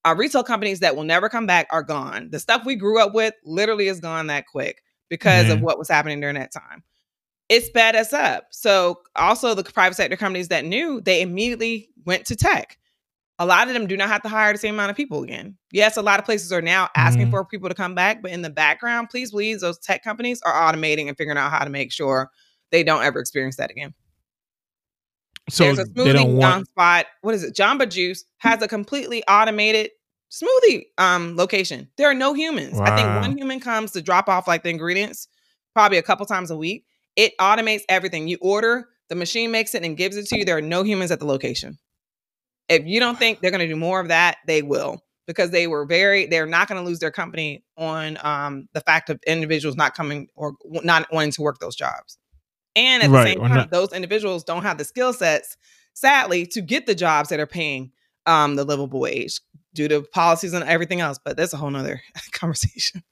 [0.05, 2.29] Our retail companies that will never come back are gone.
[2.31, 5.89] The stuff we grew up with literally is gone that quick because of what was
[5.89, 6.83] happening during that time.
[7.49, 8.47] It sped us up.
[8.51, 12.77] So also the private sector companies that knew, they immediately went to tech.
[13.39, 15.55] A lot of them do not have to hire the same amount of people again.
[15.71, 17.31] Yes, a lot of places are now asking Mhm.
[17.31, 20.53] for people to come back, but in the background, please believe those tech companies are
[20.53, 22.31] automating and figuring out how to make sure
[22.71, 23.93] they don't ever experience that again.
[25.49, 26.67] so There's a smoothie want.
[26.67, 27.05] spot.
[27.21, 27.55] What is it?
[27.55, 29.91] Jamba Juice has a completely automated
[30.29, 31.87] smoothie um location.
[31.95, 32.77] There are no humans.
[32.77, 35.29] I think one human comes to drop off like the ingredients
[35.73, 36.83] probably a couple times a week.
[37.15, 38.27] It automates everything.
[38.27, 40.43] You order, the machine makes it and gives it to you.
[40.43, 41.77] There are no humans at the location.
[42.69, 45.67] If you don't think they're going to do more of that, they will because they
[45.67, 49.75] were very they're not going to lose their company on um the fact of individuals
[49.75, 50.53] not coming or
[50.83, 52.17] not wanting to work those jobs.
[52.75, 55.57] And at Right, the same time, not- those individuals don't have the skill sets,
[55.93, 57.91] sadly, to get the jobs that are paying
[58.25, 59.39] um, the livable wage
[59.73, 61.17] due to policies and everything else.
[61.23, 62.01] But that's a whole nother
[62.31, 63.03] conversation.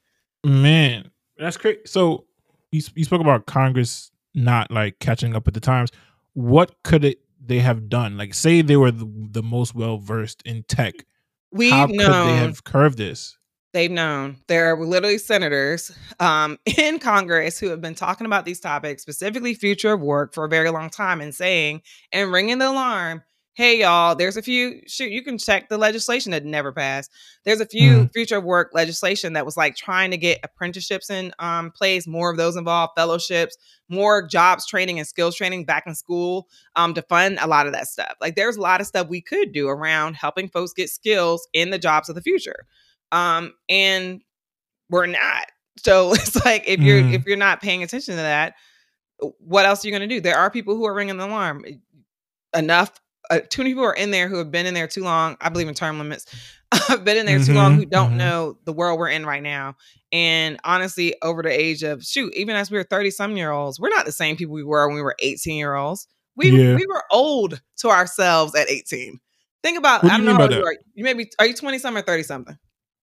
[0.45, 1.79] Man, that's crazy.
[1.85, 2.25] So
[2.71, 5.89] you you spoke about Congress not like catching up with the times.
[6.33, 8.17] What could it they have done?
[8.17, 10.93] Like, say they were the, the most well versed in tech.
[11.51, 13.38] We've How could they have curved this?
[13.75, 18.62] they've known there are literally senators um, in Congress who have been talking about these
[18.62, 21.81] topics, specifically future of work, for a very long time, and saying
[22.12, 23.21] and ringing the alarm.
[23.57, 27.09] Hey y'all, there's a few shoot, you can check the legislation that never passed.
[27.45, 31.31] There's a few future of work legislation that was like trying to get apprenticeships in
[31.39, 33.55] um, place, more of those involved, fellowships,
[33.87, 37.71] more jobs training and skills training back in school um, to fund a lot of
[37.71, 38.13] that stuff.
[38.19, 41.69] Like there's a lot of stuff we could do around helping folks get skills in
[41.69, 42.65] the jobs of the future.
[43.13, 44.21] Um, and
[44.89, 45.45] we're not.
[45.77, 47.13] So it's like if you're Mm.
[47.13, 48.55] if you're not paying attention to that,
[49.39, 50.19] what else are you going to do?
[50.19, 51.63] There are people who are ringing the alarm.
[52.53, 52.91] Enough.
[53.29, 55.38] Uh, too many people are in there who have been in there too long.
[55.41, 56.25] I believe in term limits.
[56.89, 58.17] I've been in there too long Mhm, who don't mhm.
[58.17, 59.75] know the world we're in right now.
[60.11, 63.79] And honestly, over the age of shoot, even as we were 30 some year olds,
[63.79, 66.07] we're not the same people we were when we were 18 year olds.
[66.35, 66.75] We Yeah.
[66.75, 69.19] we were old to ourselves at 18.
[69.63, 70.75] Think about What I know how by old you are.
[70.93, 72.57] You maybe are you 20 something or 30 something?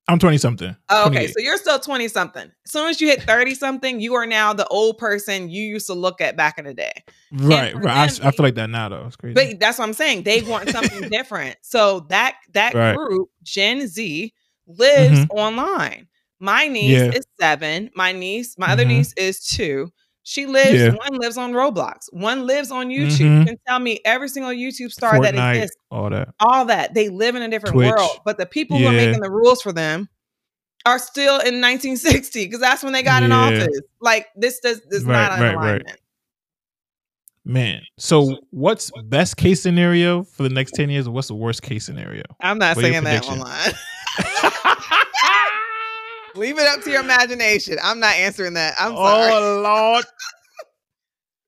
[0.08, 0.76] I'm twenty something.
[0.90, 2.50] Okay, so you're still 20 something.
[2.66, 5.86] As soon as you hit 30 something, you are now the old person you used
[5.86, 6.92] to look at back in the day.
[7.32, 7.86] right, right.
[7.86, 9.04] I, them, I feel like that now though.
[9.06, 9.34] It's crazy.
[9.34, 10.24] But that's what I'm saying.
[10.24, 11.56] They want something different.
[11.62, 12.96] So that that Right.
[12.96, 14.34] group, Gen Z,
[14.66, 16.08] lives online.
[16.40, 17.12] My niece Yeah.
[17.12, 17.90] is seven.
[17.94, 18.88] My niece, my other Mhm.
[18.88, 19.92] niece is two.
[20.24, 20.90] She lives, Yeah.
[20.90, 23.18] one lives on Roblox, one lives on YouTube.
[23.20, 23.46] You Mhm.
[23.48, 26.28] can tell me every single YouTube star that exists, all that.
[26.38, 26.94] all that.
[26.94, 27.90] They live in a different Twitch.
[27.90, 28.20] world.
[28.24, 30.08] But the people who are making the rules for them
[30.86, 33.80] are still in 1960 because that's when they got in office.
[34.00, 35.98] Like this does this Right, not an right, right.
[37.44, 41.06] Man, so what's best case scenario for the next ten years?
[41.06, 42.22] and What's the worst case scenario?
[42.40, 43.72] I'm not What saying that online.
[46.36, 47.78] Leave it up to your imagination.
[47.82, 48.74] I'm not answering that.
[48.78, 49.30] I'm sorry.
[49.32, 50.04] oh Lord!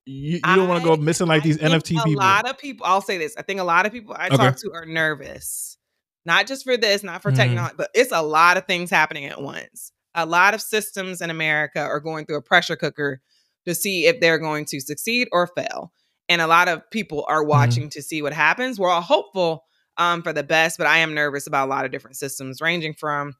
[0.06, 2.12] you, you don't want to go missing like I these think people.
[2.12, 2.86] a lot of people.
[2.86, 3.34] I'll say this.
[3.36, 4.36] I think a lot of people I Okay.
[4.36, 5.78] talk to are nervous,
[6.26, 7.36] not just for this, not for Mhm.
[7.36, 9.92] technology, but it's a lot of things happening at once.
[10.14, 13.20] A lot of systems in America are going through a pressure cooker
[13.66, 15.92] to see if they're going to succeed or fail,
[16.28, 18.78] and a lot of people are watching to see what happens.
[18.78, 19.64] We're all hopeful
[19.96, 22.92] um, for the best, but I am nervous about a lot of different systems, ranging
[22.94, 23.34] from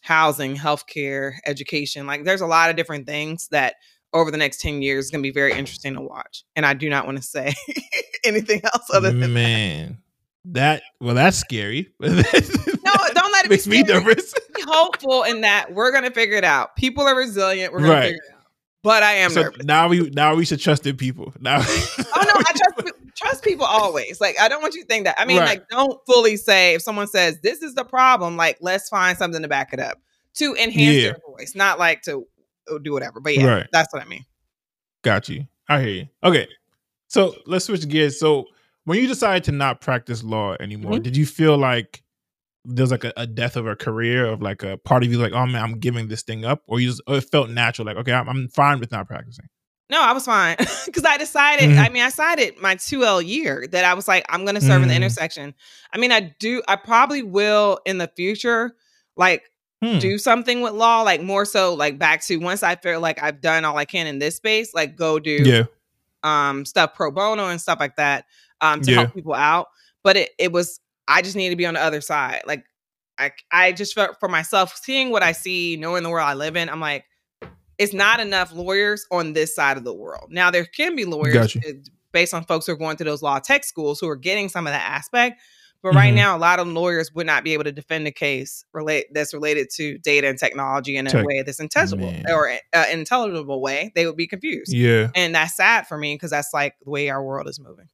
[0.00, 2.06] housing, healthcare, education.
[2.06, 3.74] Like, there's a lot of different things that
[4.12, 6.44] over the next 10 years is going to be very interesting to watch.
[6.56, 7.54] And I do not want to say
[8.24, 9.98] anything else other than man.
[10.46, 11.92] That well, that's scary.
[12.00, 12.22] no, don't
[13.32, 14.32] let it makes be me nervous.
[14.54, 16.76] Be hopeful in that we're going to figure it out.
[16.76, 17.72] People are resilient.
[17.72, 18.00] We're going Right.
[18.00, 18.39] to figure it out.
[18.82, 19.64] But I am So nervous.
[19.64, 21.32] now we now we should trust in people.
[21.40, 21.62] Now, Oh
[21.98, 24.20] no, I trust trust people always.
[24.20, 25.16] Like I don't want you to think that.
[25.20, 25.58] I mean, Right.
[25.58, 29.42] like don't fully say if someone says this is the problem, like let's find something
[29.42, 29.98] to back it up
[30.34, 31.02] to enhance Yeah.
[31.10, 32.26] their voice, not like to
[32.72, 33.20] uh, do whatever.
[33.20, 33.66] But yeah, Right.
[33.72, 34.24] that's what I mean.
[35.02, 35.46] Got you.
[35.68, 36.08] I hear you.
[36.24, 36.48] Okay.
[37.08, 38.18] So let's switch gears.
[38.18, 38.46] So
[38.84, 41.02] when you decided to not practice law anymore, Mhm.
[41.02, 42.02] did you feel like
[42.64, 45.32] there's like a, a death of a career of like a part of you like,
[45.32, 46.62] oh man, I'm giving this thing up?
[46.66, 49.46] Or you just or it felt natural, like, okay, I'm, I'm fine with not practicing.
[49.90, 51.70] No, I was fine because I decided.
[51.70, 51.78] Mhm.
[51.78, 54.60] I mean, I decided my two L year that I was like, I'm going to
[54.60, 54.98] serve in the Mm.
[54.98, 55.54] intersection.
[55.92, 56.62] I mean, I do.
[56.68, 58.72] I probably will in the future,
[59.16, 59.42] like
[59.82, 59.98] Hmm.
[59.98, 63.40] do something with law, like more so, like back to once I feel like I've
[63.40, 65.62] done all I can in this space, like go do Yeah.
[66.22, 68.26] um stuff pro bono and stuff like that
[68.60, 68.96] um to Yeah.
[68.98, 69.68] help people out.
[70.04, 70.78] But it it was
[71.10, 72.42] I just need to be on the other side.
[72.46, 72.64] Like
[73.18, 76.56] I I just felt for myself seeing what I see, knowing the world I live
[76.56, 76.68] in.
[76.68, 77.04] I'm like,
[77.78, 80.28] it's not enough lawyers on this side of the world.
[80.30, 81.60] Now there can be lawyers Got you.
[81.68, 81.72] uh,
[82.12, 84.66] based on folks who are going to those law tech schools who are getting some
[84.66, 85.40] of that aspect.
[85.82, 86.16] But right Mhm.
[86.16, 89.32] now, a lot of lawyers would not be able to defend a case relate that's
[89.32, 92.30] related to data and technology in a Tech- way that's intelligible Man.
[92.30, 93.90] or uh, intelligible way.
[93.94, 95.08] They would be confused, Yeah.
[95.14, 97.88] and that's sad for me because that's like the way our world is moving.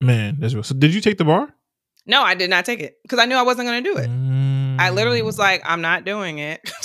[0.00, 0.62] Man, that's real.
[0.62, 1.52] So did you take the bar?
[2.06, 4.08] No, I did not take it because I knew I wasn't going to do it.
[4.80, 5.40] I literally was Mm.
[5.40, 6.60] like, I'm not doing it.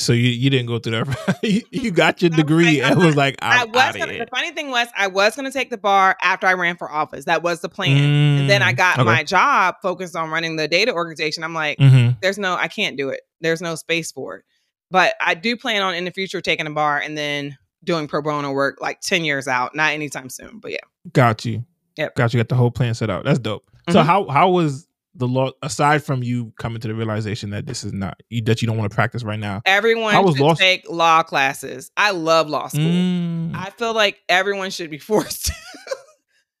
[0.00, 1.38] So you, you didn't go through that.
[1.44, 4.26] you, you got your I was degree like, and was like, I was gonna, the
[4.28, 7.26] funny thing was I was going to take the bar after I ran for office.
[7.26, 7.96] That was the plan.
[7.98, 9.04] Mm, And then I got okay.
[9.04, 11.44] my job focused on running the data organization.
[11.44, 12.20] I'm like, Mhm.
[12.20, 13.20] there's no, I can't do it.
[13.40, 14.44] There's no space for it.
[14.90, 18.20] But I do plan on in the future taking a bar and then doing pro
[18.20, 20.58] bono work like 10 years out, not anytime soon.
[20.58, 20.78] But yeah.
[21.12, 21.64] Got you.
[21.96, 22.14] Yep.
[22.16, 22.38] Got you.
[22.40, 23.24] Got the whole plan set out.
[23.24, 23.64] That's dope.
[23.90, 24.04] So Mhm.
[24.06, 27.92] how how was the law aside from you coming to the realization that this is
[27.92, 29.62] not you, that you don't want to practice right now?
[29.64, 31.90] Everyone was should law- take law classes.
[31.96, 32.80] I love law school.
[32.82, 35.52] Mm, I feel like everyone should be forced to.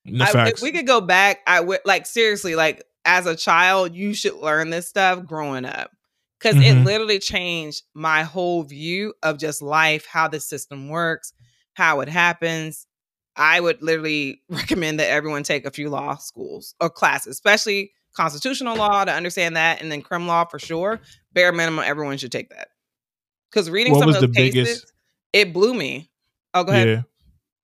[0.04, 3.94] no I, if we could go back, I would like seriously, like as a child,
[3.94, 5.90] you should learn this stuff growing up.
[6.40, 6.84] Cause it Mhm.
[6.84, 11.32] literally changed my whole view of just life, how the system works,
[11.72, 12.86] how it happens.
[13.36, 18.76] I would literally recommend that everyone take a few law schools or classes, especially constitutional
[18.76, 21.00] law to understand that, and then criminal law for sure.
[21.32, 22.68] Bare minimum, everyone should take that.
[23.50, 24.92] Because reading What some of those the cases, biggest-
[25.32, 26.10] it blew me.
[26.54, 26.88] Oh, go ahead.
[26.88, 27.02] Yeah.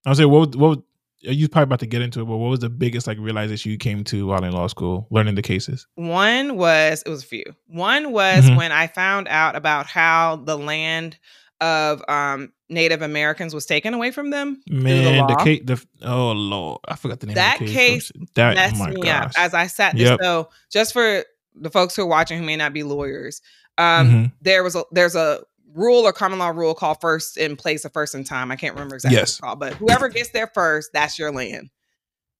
[0.04, 0.78] I was saying, what was- what was-
[1.22, 3.76] you probably about to get into it, but what was the biggest like realization you
[3.76, 5.86] came to while in law school, learning the cases?
[5.94, 7.44] One was it was a few.
[7.66, 8.56] One was Mhm.
[8.56, 11.18] when I found out about how the land
[11.60, 14.62] of um Native Americans was taken away from them.
[14.68, 15.44] Man, the, law.
[15.44, 17.34] case, the oh lord, I forgot the name.
[17.34, 18.26] That of the case case.
[18.34, 19.24] That oh Messed my me gosh.
[19.24, 20.02] up as I sat this.
[20.08, 20.20] Yep.
[20.22, 23.42] So just for the folks who are watching who may not be lawyers,
[23.78, 24.32] um, Mhm.
[24.40, 25.40] there was a there's a
[25.74, 28.50] rule or common law rule called first in place or first in time.
[28.50, 29.30] I can't remember exactly what Yes.
[29.30, 31.70] it's called, but whoever gets there first, that's your land.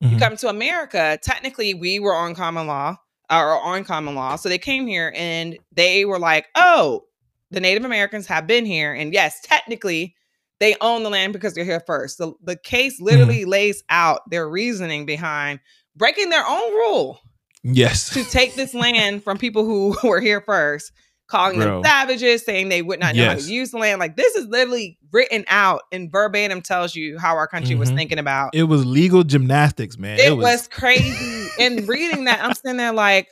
[0.02, 0.18] Mhm.
[0.18, 2.96] come to America, technically we were on common law
[3.30, 4.34] or on common law.
[4.36, 7.04] So they came here and they were like, oh,
[7.50, 8.92] the Native Americans have been here.
[8.92, 10.14] And yes, technically
[10.60, 12.18] they own the land because they're here first.
[12.18, 15.60] The, the case literally lays out their reasoning behind
[15.96, 17.20] breaking their own rule
[17.62, 18.10] Yes.
[18.14, 20.92] to take this land from people who were here first,
[21.28, 21.82] calling Bro.
[21.82, 24.00] them savages, saying they would not know how to use the land.
[24.00, 27.96] Like this is literally written out and verbatim tells you how our country was Mhm.
[27.96, 30.18] thinking about it was legal gymnastics, man.
[30.18, 31.48] it, was, crazy.
[31.58, 33.28] and reading that, I'm sitting there like,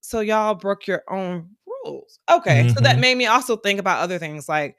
[0.00, 1.50] so y'all broke your own
[1.84, 2.18] rules.
[2.30, 2.68] Okay.
[2.74, 3.00] So that Mhm.
[3.00, 4.76] made me also think about other things like,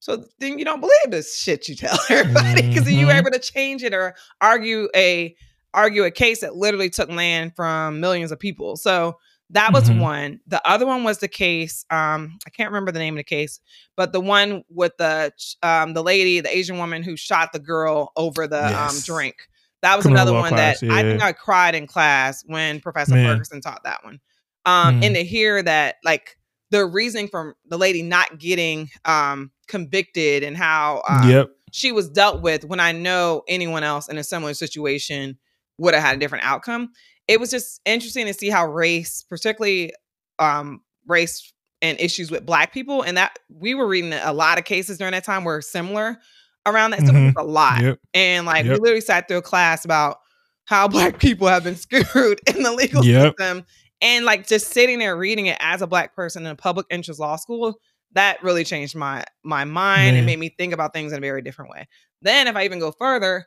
[0.00, 3.38] so then you don't believe this shit you tell everybody because you were able to
[3.38, 5.34] change it or argue a
[5.74, 8.76] argue a case that literally took land from millions of people.
[8.76, 9.18] So
[9.50, 10.00] that was Mhm.
[10.00, 10.40] one.
[10.46, 11.84] The other one was the case.
[11.90, 13.60] Um, I can't remember the name of the case,
[13.96, 18.12] but the one with the um the lady, the Asian woman who shot the girl
[18.16, 19.36] over the um drink.
[19.82, 21.22] That was Criminal another one class, that I think.
[21.22, 23.34] I cried in class when Professor Man.
[23.34, 24.20] Ferguson taught that one.
[24.64, 25.04] Um, Mm.
[25.04, 26.36] and to hear that like
[26.78, 31.48] the reasoning from the lady not getting um convicted and how um, yep.
[31.72, 35.38] she was dealt with when I know anyone else in a similar situation
[35.78, 36.90] would have had a different outcome.
[37.28, 39.92] It was just interesting to see how race, particularly
[40.38, 44.64] um, race and issues with black people, and that we were reading a lot of
[44.64, 46.18] cases during that time were similar
[46.64, 47.00] around that.
[47.06, 47.30] So Mhm.
[47.30, 47.82] it a lot.
[47.82, 47.98] Yep.
[48.14, 50.18] And like we literally sat through a class about
[50.66, 53.34] how black people have been screwed in the legal Yep.
[53.38, 53.64] system.
[54.00, 57.18] And like just sitting there reading it as a black person in a public interest
[57.18, 57.78] law school,
[58.12, 60.16] that really changed my my mind Man.
[60.16, 61.86] and made me think about things in a very different way.
[62.22, 63.46] Then if I even go further,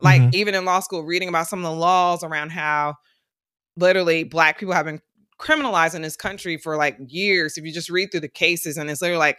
[0.00, 0.34] like Mhm.
[0.34, 2.96] even in law school, reading about some of the laws around how
[3.76, 5.00] literally black people have been
[5.40, 7.56] criminalized in this country for like years.
[7.56, 9.38] If you just read through the cases, and it's literally like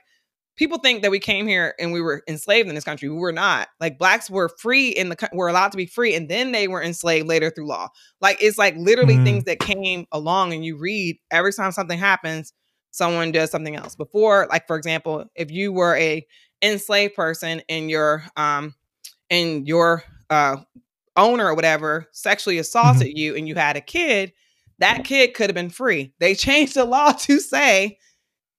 [0.58, 3.08] people think that we came here and we were enslaved in this country.
[3.10, 3.70] We were not.
[3.80, 6.82] Like blacks were free in the were allowed to be free, and then they were
[6.84, 7.90] enslaved later through law.
[8.20, 9.24] Like it's like literally Mm.
[9.24, 12.54] things that came along, and you read every time something happens,
[12.92, 13.96] someone does something else.
[13.96, 16.26] Before, like for example, if you were a
[16.62, 18.74] enslaved person and your um
[19.30, 20.58] and your uh
[21.16, 24.34] owner or whatever sexually assaulted you and you had a kid,
[24.80, 26.14] that kid could have been free.
[26.20, 27.98] They changed the law to say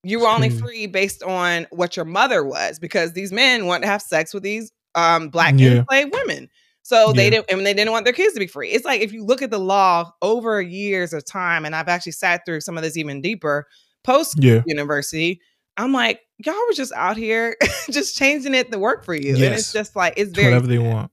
[0.03, 0.61] you were only crazy.
[0.61, 4.43] free based on what your mother was because these men want to have sex with
[4.43, 5.79] these um black Yeah.
[5.79, 6.49] enslaved women.
[6.81, 8.69] So they didn't and they didn't want their kids to be free.
[8.71, 12.13] It's like if you look at the law over years of time, and I've actually
[12.13, 13.67] sat through some of this even deeper
[14.03, 14.61] post Yeah.
[14.65, 15.39] university,
[15.77, 17.55] I'm like, y'all were just out here
[17.91, 19.35] just changing it to work for you.
[19.35, 21.11] And it's just like it's It's very whatever they want.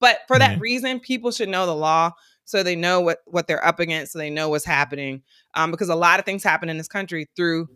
[0.00, 2.12] but for that reason, people should know the law
[2.44, 5.22] so they know what what they're up against, so they know what's happening.
[5.54, 7.68] Um, because a lot of things happen in this country through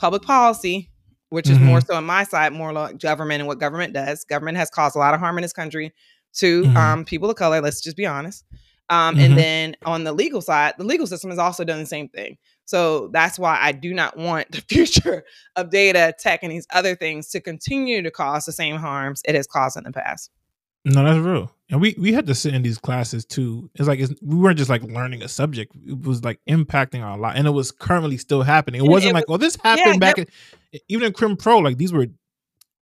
[0.00, 0.90] public policy,
[1.28, 1.92] which is more Mm-hmm.
[1.92, 4.24] so on my side, more like government and what government does.
[4.24, 5.92] Government has caused a lot of harm in this country
[6.38, 6.76] to Mhm.
[6.76, 7.60] um, people of color.
[7.60, 8.44] Let's just be honest.
[8.88, 9.20] Um, Mhm.
[9.24, 12.38] And then on the legal side, the legal system has also done the same thing.
[12.64, 15.24] So that's why I do not want the future
[15.56, 19.34] of data, tech, and these other things to continue to cause the same harms it
[19.36, 20.30] has caused in the past.
[20.84, 21.54] No, that's real.
[21.70, 23.70] And we we had to sit in these classes too.
[23.74, 25.74] It's like it's, we weren't just like learning a subject.
[25.86, 28.84] It was like impacting our life, and it was currently still happening.
[28.84, 30.26] It wasn't it like, oh, this happened yeah, back in
[30.88, 31.58] even in Crim Pro.
[31.58, 32.06] Like these were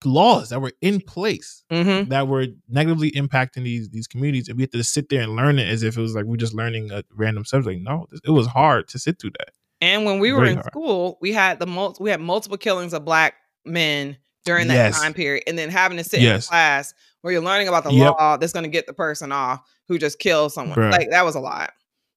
[0.05, 2.09] laws that were in place Mm-hmm.
[2.11, 5.59] that were negatively impacting these these communities, and we had to sit there and learn
[5.59, 7.67] it as if it was like we're just learning a random subject.
[7.77, 9.51] Like, No, it was hard to sit through that.
[9.81, 10.67] And when we were Very in hard.
[10.67, 13.35] school, we had the mul- we had multiple killings of black
[13.67, 15.01] men during that Yes.
[15.03, 16.47] time period, and then having to sit Yes.
[16.47, 18.13] in class where you're learning about the Yep.
[18.19, 20.77] law that's going to get the person off who just killed someone.
[20.79, 20.93] Bruh.
[20.93, 21.73] Like that was a lot.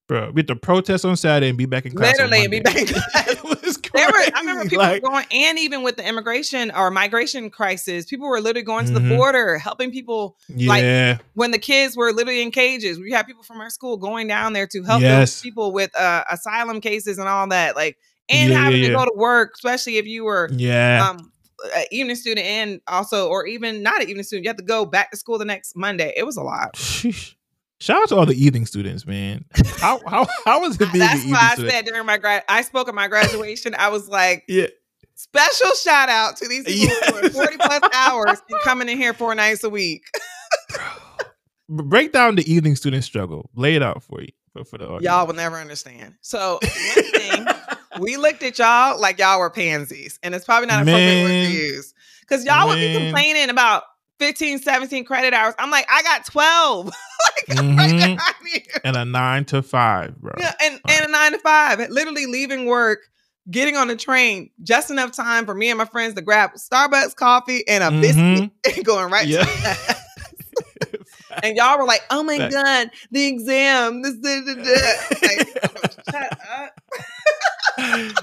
[0.07, 2.13] Bro, we had to protest on Saturday and be back in class.
[2.17, 3.27] Literally, and be back in class.
[3.29, 4.05] it was crazy.
[4.11, 8.27] Were, I remember people like, going, and even with the immigration or migration crisis, people
[8.27, 9.15] were literally going to the Mhm.
[9.15, 10.35] border, helping people.
[10.49, 13.95] like, yeah, When the kids were literally in cages, we had people from our school
[13.95, 15.31] going down there to help Yes.
[15.35, 17.77] those people with uh, asylum cases and all that.
[17.77, 18.97] Like, and Yeah, having yeah, to yeah.
[18.99, 21.07] go to work, especially if you were yeah.
[21.09, 21.31] um
[21.75, 24.85] a evening student and also or even not an evening student you have to go
[24.85, 27.35] back to school the next monday it was a lot Sheesh.
[27.79, 29.43] Shout out to all the evening students, man.
[29.77, 31.73] How how how was it being that's an evening why i student?
[31.73, 34.67] said during my grad i spoke at my graduation i was like yeah,
[35.15, 39.13] special shout out to these people who are 40 plus hours and coming in here
[39.15, 40.03] four nights a week
[41.69, 43.49] break down the evening student struggle.
[43.55, 45.03] Lay it out for you for, for the audience.
[45.05, 47.45] y'all will never understand so one thing
[47.99, 51.45] we looked at y'all like y'all were pansies and it's probably not appropriate word Man.
[51.45, 53.83] to use because y'all would be complaining about
[54.19, 56.85] 15 17 credit hours i'm like i got 12
[57.49, 58.11] like I'm right
[58.83, 60.33] and a nine to five, bro.
[60.37, 62.99] Yeah, and, and a nine to five, literally leaving work,
[63.49, 67.15] getting on the train, just enough time for me and my friends to grab Starbucks
[67.15, 68.01] coffee and a Mhm.
[68.01, 69.43] biscuit and going right Yeah.
[69.43, 69.95] to.
[71.43, 72.53] And y'all were like, oh my Fact.
[72.53, 74.01] God, the exam.
[74.03, 75.47] This, this, this, this." Like,
[76.09, 76.80] shut up.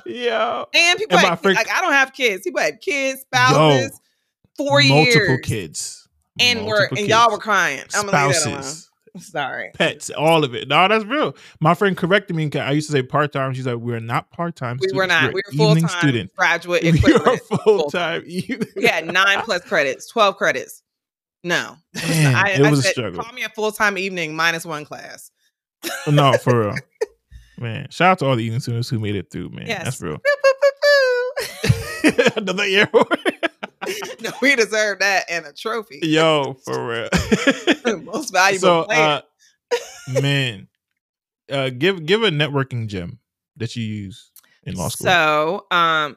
[0.07, 2.43] Yo, And people And my had, friend- like, I don't have kids.
[2.45, 3.99] People had kids, spouses,
[4.57, 5.41] four multiple years.
[5.43, 6.09] kids,
[6.41, 7.83] And, were, Multiple and y'all were crying.
[7.95, 8.63] I'm gonna leave that alone.
[8.63, 8.85] spouses.
[9.19, 9.71] Sorry.
[9.75, 10.69] Pets, all of it.
[10.69, 11.35] No, that's real.
[11.61, 12.49] My friend corrected me.
[12.61, 13.53] I used to say part time.
[13.53, 14.79] She's like, "We're not part time.
[14.81, 15.33] We were not.
[15.33, 16.33] We were full time students.
[16.37, 18.23] graduate We are full time.
[18.25, 20.85] We had nine plus credits, 12 credits.
[21.43, 21.77] No.
[21.95, 23.21] Man, I, it I was a struggle.
[23.25, 25.33] Call me a full time evening minus one class.
[26.09, 26.75] no, for real.
[27.59, 29.67] Man, shout out to all the evening students who made it through, man.
[29.67, 29.99] Yes.
[29.99, 30.19] That's real.
[32.37, 33.07] Another air horn.
[34.21, 35.99] no, we deserve that and a trophy.
[36.03, 37.09] Yo, for real.
[38.03, 39.23] Most valuable so, player.
[39.73, 39.81] uh,
[40.21, 40.69] man,
[41.51, 43.19] uh, give give a networking gem
[43.57, 44.31] that you use
[44.63, 45.07] in law school.
[45.07, 46.17] So, um,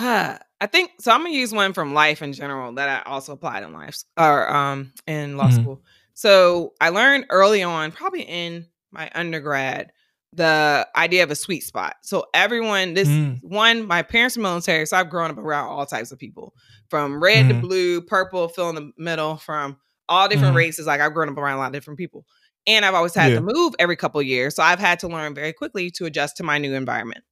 [0.00, 1.12] I think so.
[1.12, 4.54] I'm gonna use one from life in general that I also applied in life or
[4.54, 5.60] um in law Mhm.
[5.62, 5.82] school.
[6.14, 9.92] So I learned early on, probably in my undergrad,
[10.32, 11.96] the idea of a sweet spot.
[12.02, 13.40] So everyone, this Mm.
[13.42, 16.54] one, my parents are military, so I've grown up around all types of people,
[16.90, 17.60] from red to Mhm.
[17.60, 19.76] blue, purple, fill in the middle, from
[20.08, 20.58] all different Mhm.
[20.58, 20.86] races.
[20.86, 22.24] Like I've grown up around a lot of different people,
[22.66, 23.36] and I've always had Yeah.
[23.36, 26.36] to move every couple of years, so I've had to learn very quickly to adjust
[26.38, 27.24] to my new environment.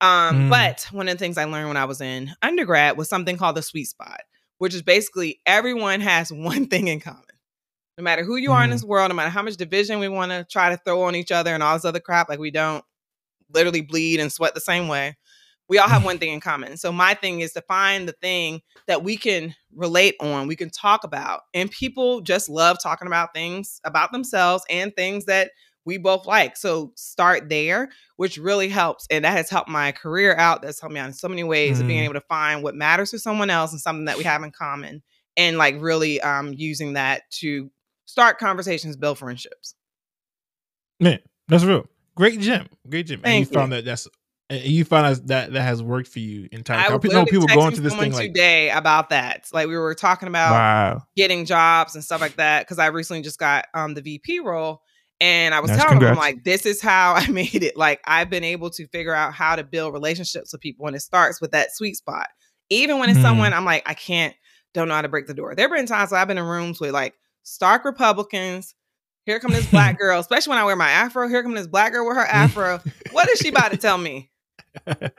[0.00, 0.50] Um, Mm.
[0.50, 3.56] but one of the things I learned when I was in undergrad was something called
[3.56, 4.20] the sweet spot,
[4.58, 7.24] which is basically everyone has one thing in common.
[7.98, 8.74] No matter who you are in Mhm.
[8.74, 11.32] this world, no matter how much division we want to try to throw on each
[11.32, 12.84] other and all this other crap, like we don't
[13.52, 15.16] literally bleed and sweat the same way.
[15.68, 16.76] We all have one thing in common.
[16.76, 20.70] So my thing is to find the thing that we can relate on, we can
[20.70, 21.42] talk about.
[21.54, 25.52] And people just love talking about things about themselves and things that
[25.84, 26.56] we both like.
[26.56, 29.06] So start there, which really helps.
[29.10, 30.62] And that has helped my career out.
[30.62, 32.04] That's helped me out in so many ways of being Mm.
[32.04, 35.02] able to find what matters to someone else and something that we have in common.
[35.36, 37.70] And like really um using that to
[38.08, 39.74] start conversations, build friendships.
[40.98, 41.86] Man, that's real.
[42.16, 42.66] Great gym.
[42.88, 43.20] Great gym.
[43.20, 44.08] and Thank you found that that's
[44.50, 46.82] and you found out that that has worked for you entirely.
[46.82, 49.46] I I know people going to this thing like today about that.
[49.52, 51.02] Like we were talking about wow.
[51.16, 54.80] getting jobs and stuff like that because I recently just got um the VP role.
[55.20, 57.76] And I was Nice, telling them, like, this is how I made it.
[57.76, 60.86] Like, I've been able to figure out how to build relationships with people.
[60.86, 62.28] And it starts with that sweet spot.
[62.70, 63.22] Even when it's Mhm.
[63.22, 64.32] someone I'm like, I can't,
[64.74, 65.56] don't know how to break the door.
[65.56, 67.14] There have been times where I've been in rooms with like
[67.48, 68.74] stark Republicans.
[69.24, 71.28] Here come this black girl, especially when I wear my afro.
[71.28, 72.80] Here come this black girl with her afro.
[73.12, 74.30] what is she about to tell me?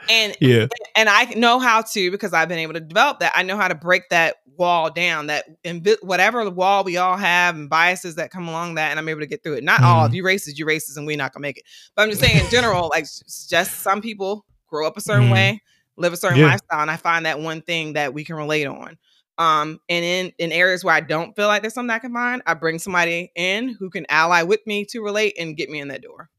[0.10, 0.68] And Yeah.
[0.96, 3.34] and I know how to because I've been able to develop that.
[3.36, 7.56] I know how to break that wall down, that invi- whatever wall we all have
[7.56, 9.64] and biases that come along that, and I'm able to get through it.
[9.64, 10.08] Not all Mhm.
[10.08, 11.64] of you racist, you racist, and we're not gonna make it.
[11.96, 15.34] But I'm just saying in general, like just some people grow up a certain Mhm.
[15.34, 15.62] way,
[15.98, 16.48] live a certain Yeah.
[16.48, 18.98] lifestyle, and I find that one thing that we can relate on.
[19.40, 22.42] Um, and in in areas where I don't feel like there's something I can find,
[22.46, 25.88] I bring somebody in who can ally with me to relate and get me in
[25.88, 26.30] that door,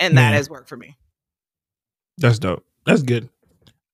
[0.00, 0.36] and that Yeah.
[0.36, 0.96] has worked for me.
[2.18, 2.64] That's dope.
[2.86, 3.28] That's good.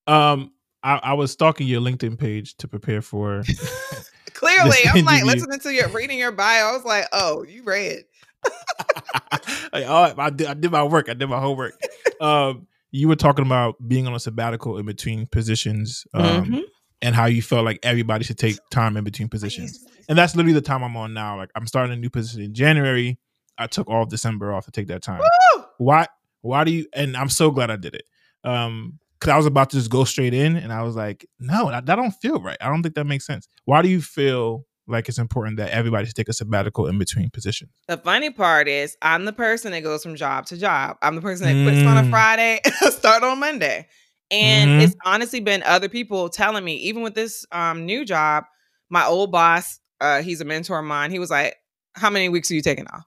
[0.07, 0.53] Um
[0.85, 3.43] I, I was stalking your LinkedIn page to prepare for
[4.35, 6.67] Clearly, I'm like listening to your reading your bio.
[6.67, 8.05] I was like, oh, you read.
[9.73, 11.09] like, oh, I did, I did my work.
[11.09, 11.75] I did my homework.
[12.21, 16.63] um, you were talking about being on a sabbatical in between positions, um, Mhm.
[17.03, 19.85] And how you felt like everybody should take time in between positions.
[20.09, 21.37] And that's literally the time I'm on now.
[21.37, 23.19] Like, I'm starting a new position in January.
[23.59, 25.21] I took all of December off to take that time.
[25.21, 25.65] Woo!
[25.79, 26.07] Why?
[26.41, 26.87] Why do you?
[26.95, 28.05] And I'm so glad I did it.
[28.45, 31.71] Um, because I was about to just go straight in, and I was like, no,
[31.71, 32.57] that, that don't feel right.
[32.61, 33.47] I don't think that makes sense.
[33.67, 37.31] Why do you feel like it's important that everybody should take a sabbatical in between
[37.31, 37.71] positions?
[37.87, 40.97] The funny part is, I'm the person that goes from job to job.
[41.03, 42.11] I'm the person that quits on a Mm.
[42.11, 43.87] Friday, start on Monday.
[44.33, 44.83] And Mhm.
[44.83, 48.45] it's honestly been other people telling me, even with this um, new job,
[48.91, 51.13] my old boss, uh, he's a mentor of mine.
[51.13, 51.57] He was like,
[51.95, 53.05] "How many weeks are you taking off?"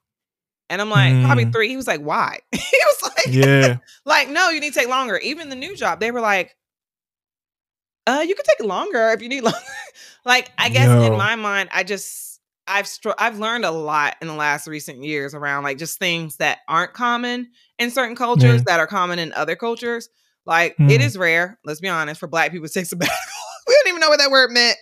[0.69, 1.53] And I'm like, "Probably Mm.
[1.53, 3.77] three." He was like, "Why?" he was like, Yeah.
[4.05, 5.17] like, no, you need to take longer.
[5.17, 6.55] Even the new job, they were like,
[8.07, 9.57] uh, you can take longer if you need longer.
[10.25, 11.03] like, I guess Yo.
[11.03, 15.03] in my mind, I just I've str- I've learned a lot in the last recent
[15.03, 17.49] years around like just things that aren't common
[17.79, 18.73] in certain cultures Yeah.
[18.73, 20.09] that are common in other cultures.
[20.45, 20.89] Like it Hmm.
[21.01, 23.15] is rare, let's be honest, for black people to take sabbatical.
[23.67, 24.77] we don't even know what that word meant.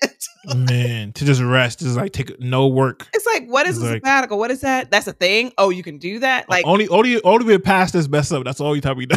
[0.70, 3.08] Man, to just rest, just like take no work.
[3.14, 4.38] it's like, what is It's a like- sabbatical?
[4.38, 4.92] What is that?
[4.92, 5.54] That's a thing.
[5.58, 6.50] Oh, you can do that.
[6.50, 8.44] Like, only only only when pastors mess up.
[8.44, 9.16] That's all you time we do.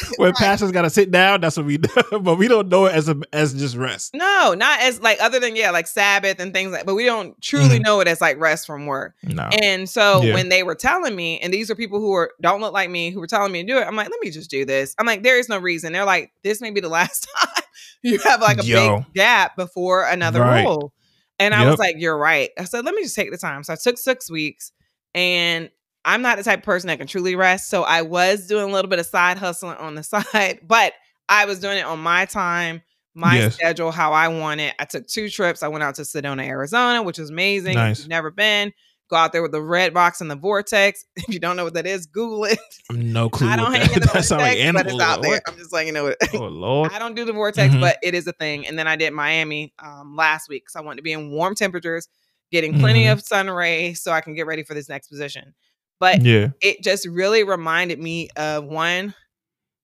[0.16, 0.36] when Right.
[0.38, 1.88] pastors gotta sit down, that's what we do.
[2.20, 4.14] but we don't know it as a as just rest.
[4.14, 6.86] no, not as like other than yeah, like Sabbath and things like.
[6.86, 7.84] But we don't truly Mhm.
[7.84, 9.14] know it as like rest from work.
[9.22, 9.48] No.
[9.62, 10.34] And so Yeah.
[10.34, 13.10] when they were telling me, and these are people who are don't look like me
[13.10, 14.94] who were telling me to do it, I'm like, let me just do this.
[14.98, 15.92] I'm like, there is no reason.
[15.92, 17.64] They're like, this may be the last time
[18.02, 18.96] you have like a Yo.
[18.98, 20.64] big gap before another Right.
[20.64, 20.92] role.
[21.38, 22.50] And I was like, you're right.
[22.58, 23.64] I said, let me just take the time.
[23.64, 24.72] So I took six weeks
[25.14, 25.70] and
[26.04, 27.68] I'm not the type of person that can truly rest.
[27.68, 30.94] So I was doing a little bit of side hustling on the side, but
[31.28, 32.82] I was doing it on my time,
[33.14, 33.54] my Yes.
[33.54, 34.74] schedule, how I want it.
[34.78, 35.62] I took two trips.
[35.62, 37.74] I went out to Sedona, Arizona, which was amazing.
[37.74, 37.98] Nice.
[38.00, 38.72] you've never been,
[39.10, 41.04] go out there with the red box and the vortex.
[41.16, 42.58] If you don't know what that is, Google it.
[42.90, 43.48] no clue.
[43.48, 45.40] I don't hang that, in the that sound like vortex, but it's out there.
[45.46, 46.16] I'm just letting you know it.
[46.34, 46.92] Oh Lord.
[46.92, 47.80] I don't do the vortex, Mhm.
[47.80, 48.66] but it is a thing.
[48.66, 51.54] And then I did Miami um, last week because I wanted to be in warm
[51.54, 52.08] temperatures,
[52.50, 53.12] getting plenty Mhm.
[53.12, 55.54] of sun rays so I can get ready for this next position.
[56.00, 56.48] But Yeah.
[56.60, 59.14] it just really reminded me of one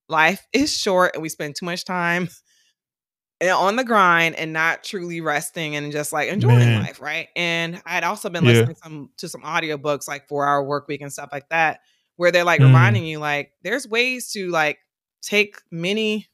[0.09, 2.29] life is short and we spend too much time
[3.43, 6.83] on the grind and not truly resting and just like enjoying Man.
[6.83, 7.29] life, right?
[7.37, 8.53] And I had also been Yeah.
[8.53, 11.81] listening some to some audiobooks like 4 Hour Work Week and stuff like that
[12.17, 12.67] where they're like Mm.
[12.67, 14.79] reminding you like there's ways to like
[15.23, 16.27] take many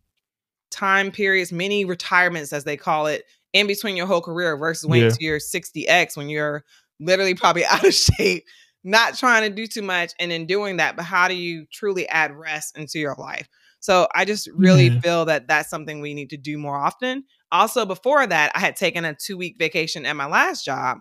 [0.70, 5.08] time periods, many retirements as they call it in between your whole career versus waiting
[5.10, 5.14] Yeah.
[5.16, 6.64] to your 60x when you're
[7.00, 8.44] literally probably out of shape
[8.84, 12.08] not trying to do too much and in doing that, but how do you truly
[12.08, 13.48] add rest into your life?
[13.80, 15.00] So I just really Yeah.
[15.00, 17.24] feel that that's something we need to do more often.
[17.50, 20.98] Also, before that, I had taken a two week vacation at my last job.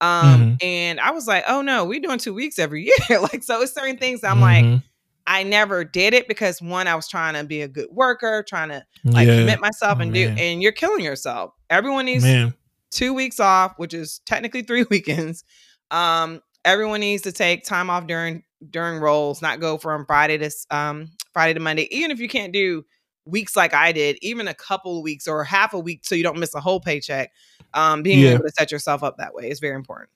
[0.00, 0.64] Um, Mhm.
[0.64, 3.20] and I was like, oh no, we're doing two weeks every year.
[3.20, 4.82] like, so it's certain things I'm like, Mhm.
[5.26, 8.70] I never did it because one, I was trying to be a good worker, trying
[8.70, 9.36] to like yeah.
[9.38, 11.52] commit myself Oh, and do, and you're killing yourself.
[11.70, 12.54] Everyone needs man.
[12.90, 15.44] two weeks off, which is technically three weekends.
[15.92, 20.50] Um, everyone needs to take time off during during roles, not go from Friday to
[20.70, 21.88] um Friday to Monday.
[21.90, 22.84] Even if you can't do
[23.24, 26.22] weeks like I did, even a couple of weeks or half a week, so you
[26.22, 27.30] don't miss a whole paycheck.
[27.74, 28.32] Um, being Yeah.
[28.32, 30.10] able to set yourself up that way is very important.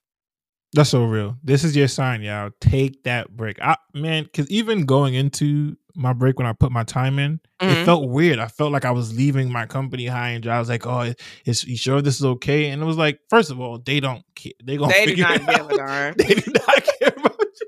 [0.72, 1.38] That's so real.
[1.42, 2.50] This is your sign, y'all.
[2.60, 3.60] Take that break.
[3.62, 7.82] I man, because even going into my break when I put my time in, Mhm.
[7.82, 8.38] it felt weird.
[8.38, 10.56] I felt like I was leaving my company high and dry.
[10.56, 11.12] I was like, "Oh,
[11.46, 14.22] is you sure this is okay?" And it was like, first of all, they don't
[14.34, 14.52] care.
[14.62, 16.16] They gonna They do figure not it out.
[16.18, 17.66] they do not care about you.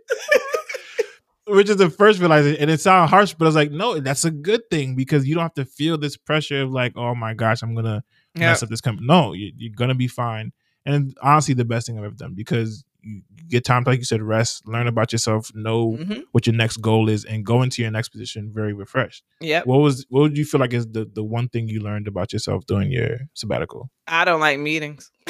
[1.54, 4.26] Which is the first realization, and it sounded harsh, but I was like, no, that's
[4.26, 7.32] a good thing because you don't have to feel this pressure of like, oh my
[7.32, 8.04] gosh, I'm gonna
[8.34, 9.06] mess up this company.
[9.06, 10.52] No, you, you're gonna be fine.
[10.84, 14.04] And honestly, the best thing I've ever done because you get time, to, like you
[14.04, 16.24] said, rest, learn about yourself, know Mhm.
[16.32, 19.24] what your next goal is, and go into your next position very refreshed.
[19.40, 19.62] Yeah.
[19.64, 22.32] What was what would you feel like is the the one thing you learned about
[22.32, 23.90] yourself during your sabbatical?
[24.06, 25.10] I don't like meetings.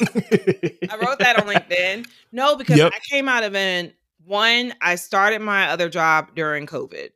[0.00, 2.06] I wrote that on LinkedIn.
[2.32, 2.92] No, because Yep.
[2.94, 3.92] I came out of an
[4.24, 7.10] one, I started my other job during COVID.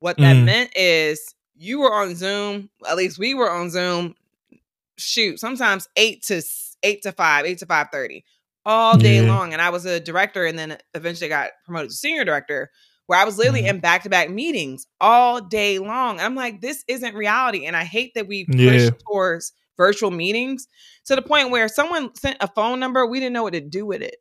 [0.00, 0.44] What that Mm.
[0.44, 4.14] meant is you were on Zoom, at least we were on Zoom,
[4.98, 6.42] shoot, sometimes eight to
[6.82, 8.24] eight to five, eight to five thirty,
[8.66, 9.28] all day Yeah.
[9.32, 9.52] long.
[9.52, 12.70] And I was a director and then eventually got promoted to senior director,
[13.06, 13.68] where I was literally Mhm.
[13.70, 16.20] in back-to-back meetings all day long.
[16.20, 17.66] I'm like, this isn't reality.
[17.66, 18.90] And I hate that we push Yeah.
[19.08, 20.68] towards virtual meetings
[21.06, 23.86] to the point where someone sent a phone number, we didn't know what to do
[23.86, 24.16] with it.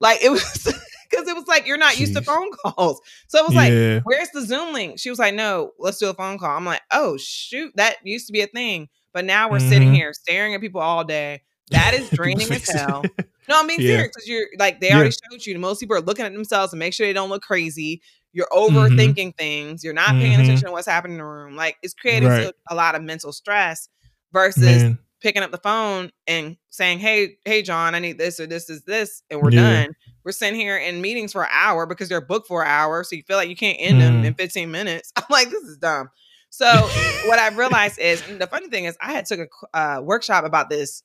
[0.00, 0.74] Like it was
[1.08, 3.00] because it was like you're not used to phone calls.
[3.28, 4.98] So it was like, where's the Zoom link?
[4.98, 6.56] She was like, no, let's do a phone call.
[6.56, 8.88] I'm like, oh shoot, that used to be a thing.
[9.12, 9.94] But now we're sitting Mhm.
[9.94, 11.42] here staring at people all day.
[11.70, 13.04] That is draining as hell.
[13.48, 13.88] No, I'm being Yeah.
[13.88, 14.96] serious because you're like they Yeah.
[14.96, 15.58] already showed you.
[15.58, 18.02] Most people are looking at themselves to make sure they don't look crazy.
[18.32, 18.76] You're Mm-hmm.
[18.76, 19.84] overthinking things.
[19.84, 20.42] You're not paying Mhm.
[20.44, 21.54] attention to what's happening in the room.
[21.56, 22.52] Like it's creating Right.
[22.70, 23.88] a lot of mental stress
[24.32, 24.98] versus Man.
[25.20, 28.82] picking up the phone and saying, "Hey, hey, John, I need this or this is
[28.84, 29.84] this," and we're Yeah.
[29.84, 29.94] done.
[30.24, 33.14] We're sitting here in meetings for an hour because they're booked for an hour, so
[33.14, 34.26] you feel like you can't end them Mm.
[34.26, 35.12] in 15 minutes.
[35.16, 36.08] I'm like, this is dumb.
[36.50, 36.88] So
[37.26, 39.40] what I realized is, and the funny thing is, I had took
[39.74, 41.02] a uh, workshop about this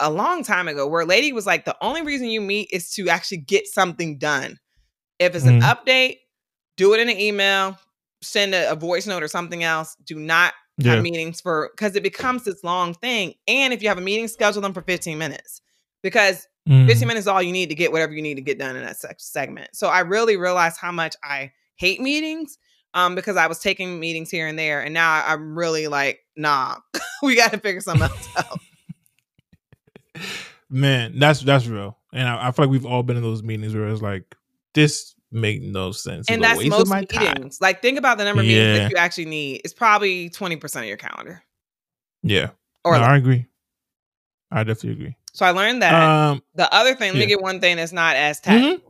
[0.00, 2.90] a long time ago, where a lady was like, the only reason you meet is
[2.92, 4.58] to actually get something done.
[5.18, 5.74] If it's an Mm.
[5.74, 6.18] update,
[6.76, 7.78] do it in an email,
[8.22, 9.96] send a, a voice note or something else.
[10.04, 10.94] Do not Yeah.
[10.96, 13.34] have meetings for because it becomes this long thing.
[13.48, 15.62] And if you have a meeting, schedule them for 15 minutes
[16.02, 16.86] because Mhm.
[16.86, 18.84] 15 minutes is all you need to get whatever you need to get done in
[18.84, 19.70] that sec- segment.
[19.74, 22.58] So I really realized how much I hate meetings
[22.92, 24.80] um, because I was taking meetings here and there.
[24.82, 26.76] And now I- I'm really like, nah,
[27.22, 28.60] we got to figure something else out.
[30.68, 31.96] Man, that's that's real.
[32.12, 34.34] And I, I feel like we've all been in those meetings where it's like,
[34.74, 36.28] this make no sense.
[36.28, 37.60] And a that's most meetings.
[37.60, 39.60] Like, think about the number of meetings that you actually need.
[39.64, 41.42] It's probably 20% of your calendar.
[42.22, 42.50] Yeah.
[42.84, 43.08] Or No, less.
[43.10, 43.46] I agree.
[44.50, 45.16] I definitely agree.
[45.32, 45.92] so I learned that.
[45.94, 48.80] Um, The other thing, let me get one thing that's not as Mhm.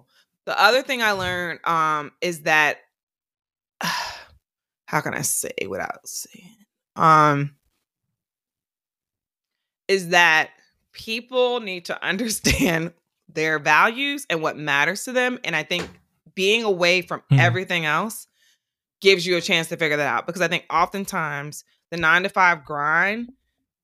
[0.45, 2.79] The other thing I learned um is that
[3.81, 6.57] how can I say without saying
[6.95, 7.57] um
[9.89, 10.51] is that
[10.97, 12.92] people need to understand
[13.28, 15.88] their values and what matters to them and I think
[16.34, 17.38] being away from Mhm.
[17.38, 18.26] everything else
[19.01, 22.28] gives you a chance to figure that out because I think oftentimes the 9 to
[22.30, 23.30] 5 grind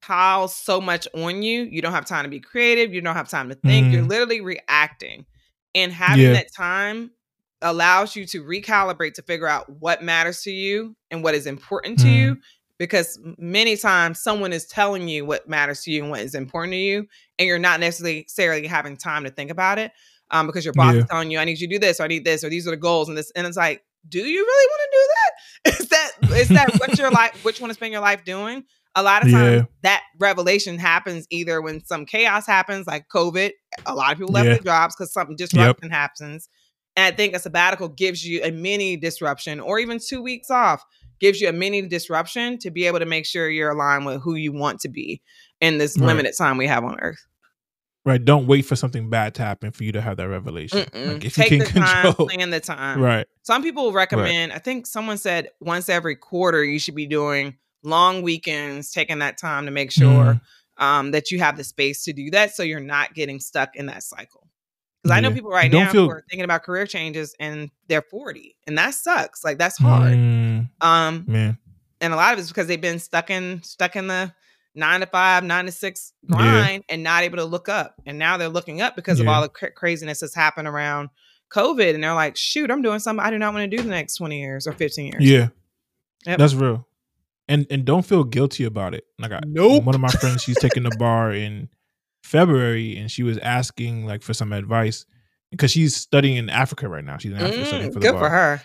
[0.01, 1.63] piles so much on you.
[1.65, 2.93] You don't have time to be creative.
[2.95, 3.93] You don't have time to think.
[3.93, 4.09] You're Mm.
[4.09, 5.27] literally reacting.
[5.75, 6.33] And having Yeah.
[6.33, 7.13] that time
[7.61, 11.99] allows you to recalibrate to figure out what matters to you and what is important
[12.01, 12.15] to Mm.
[12.15, 12.39] you.
[12.83, 16.73] Because many times someone is telling you what matters to you and what is important
[16.73, 17.07] to you,
[17.39, 19.93] and you're not necessarily having time to think about it.
[20.33, 21.01] Um, because your boss Yeah.
[21.03, 22.67] is telling you, I need you to do this, or I need this, or these
[22.67, 25.31] are the goals, and this, and it's like, do you really want to do that?
[25.81, 26.11] Is that
[26.41, 28.65] is that what your life which want to spend your life doing?
[28.97, 29.63] A lot of times Yeah.
[29.85, 33.53] that revelation happens either when some chaos happens, like COVID.
[33.87, 34.55] A lot of people left Yeah.
[34.55, 36.49] their jobs because something disruption happens.
[36.97, 40.83] And I think a sabbatical gives you a mini disruption, or even two weeks off
[41.23, 44.35] gives you a mini disruption to be able to make sure you're aligned with who
[44.35, 45.23] you want to be
[45.61, 46.09] in this Right.
[46.09, 47.25] limited time we have on earth.
[48.05, 48.23] right.
[48.23, 50.81] Don't wait for something bad to happen for you to have that revelation.
[50.81, 51.13] Mm-mm.
[51.15, 53.01] Like if Take you the can time, plan the time.
[53.01, 53.27] Right.
[53.45, 58.23] Some people recommend, I think someone said once every quarter you should be doing long
[58.23, 60.41] weekends, taking that time to make sure Mm.
[60.85, 63.87] um, that you have the space to do that so you're not getting stuck in
[63.87, 64.42] that cycle.
[65.03, 67.71] Because I know people right don't now feel- who are thinking about career changes and
[67.89, 68.57] they're 40.
[68.67, 69.43] And that sucks.
[69.45, 70.13] Like that's hard.
[70.13, 71.59] Mm, Um, man.
[72.01, 74.33] and a lot of it's because they've been stuck in stuck in the
[74.75, 76.37] nine to five, nine to six Yeah.
[76.37, 77.97] grind and not able to look up.
[78.07, 81.11] And now they're looking up because of all the cra- craziness that's happened around
[81.53, 81.95] COVID.
[81.95, 84.15] And they're like, shoot, I'm doing something I do not want to do the next
[84.15, 85.23] 20 years or 15 years.
[85.25, 85.49] Yeah.
[86.27, 86.39] Yep.
[86.39, 86.87] That's real.
[87.49, 89.05] And and don't feel guilty about it.
[89.19, 89.83] Like I, Nope.
[89.85, 91.69] one of my friends, she's taking the bar in
[92.23, 95.05] February and she was asking like for some advice
[95.51, 97.19] because she's studying in Africa right now.
[97.19, 98.21] She's in Africa studying Mm, for the good bar.
[98.21, 98.63] for her.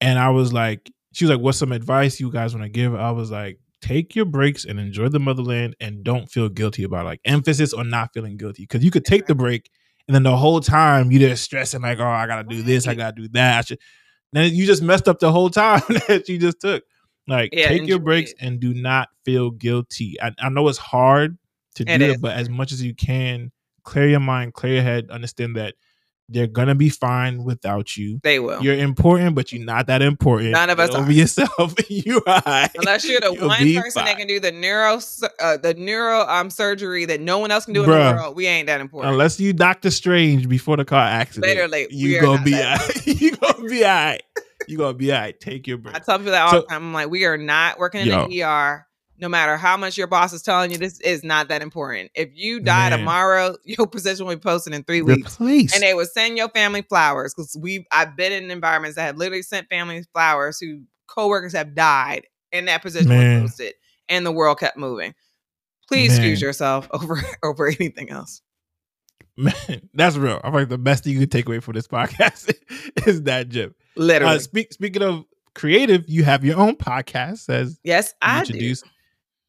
[0.00, 2.94] And I was like, she was like, What's some advice you guys want to give?
[2.94, 7.02] I was like, take your breaks and enjoy the motherland and don't feel guilty about
[7.02, 7.08] it.
[7.08, 8.66] Like emphasis on not feeling guilty.
[8.66, 9.70] Cause you could take the break
[10.06, 12.94] and then the whole time you just stressing like, oh, I gotta do this, I
[12.94, 13.58] gotta do that.
[13.58, 13.78] I should
[14.32, 16.84] then you just messed up the whole time that you just took.
[17.26, 18.36] Like Yeah, take your breaks it.
[18.40, 20.16] and do not feel guilty.
[20.22, 21.36] I, I know it's hard
[21.78, 22.14] to It do is.
[22.14, 23.50] it, but as much as you can,
[23.84, 25.74] clear your mind, clear your head, understand that
[26.30, 28.20] they're gonna be fine without you.
[28.22, 28.62] They will.
[28.62, 30.50] You're important, but you're not that important.
[30.52, 31.12] None of Get us over are.
[31.12, 31.74] yourself.
[31.90, 32.42] you are.
[32.44, 32.68] right.
[32.76, 35.00] Unless you're the You'll one person that can do the neuro
[35.40, 38.10] uh, the neuro um surgery that no one else can do in Bruh.
[38.10, 39.10] the world, we ain't that important.
[39.14, 43.06] Unless you Doctor Strange before the car accident, Literally, you gonna be that alright.
[43.22, 44.22] you gonna be alright.
[44.66, 45.40] You gonna be alright.
[45.40, 45.96] Take your break.
[45.96, 46.82] I tell people that all So- the time.
[46.88, 48.28] I'm like, we are not working in Yo.
[48.28, 48.86] the ER.
[49.20, 52.10] No matter how much your boss is telling you, this is not that important.
[52.14, 53.00] If you die Man.
[53.00, 55.38] tomorrow, your position will be posted in three weeks.
[55.40, 59.16] And they would send your family flowers because we I've been in environments that have
[59.16, 63.42] literally sent families flowers who coworkers have died and that position Man.
[63.42, 63.74] was posted
[64.08, 65.14] and the world kept moving.
[65.88, 66.18] Please Man.
[66.18, 68.42] excuse yourself over over anything else.
[69.36, 70.40] Man, that's real.
[70.42, 72.52] I think the best thing you can take away from this podcast
[73.06, 73.72] is that, Jim.
[73.96, 74.34] Literally.
[74.34, 78.74] Uh, speak, speaking of creative, you have your own podcast as yes, I do.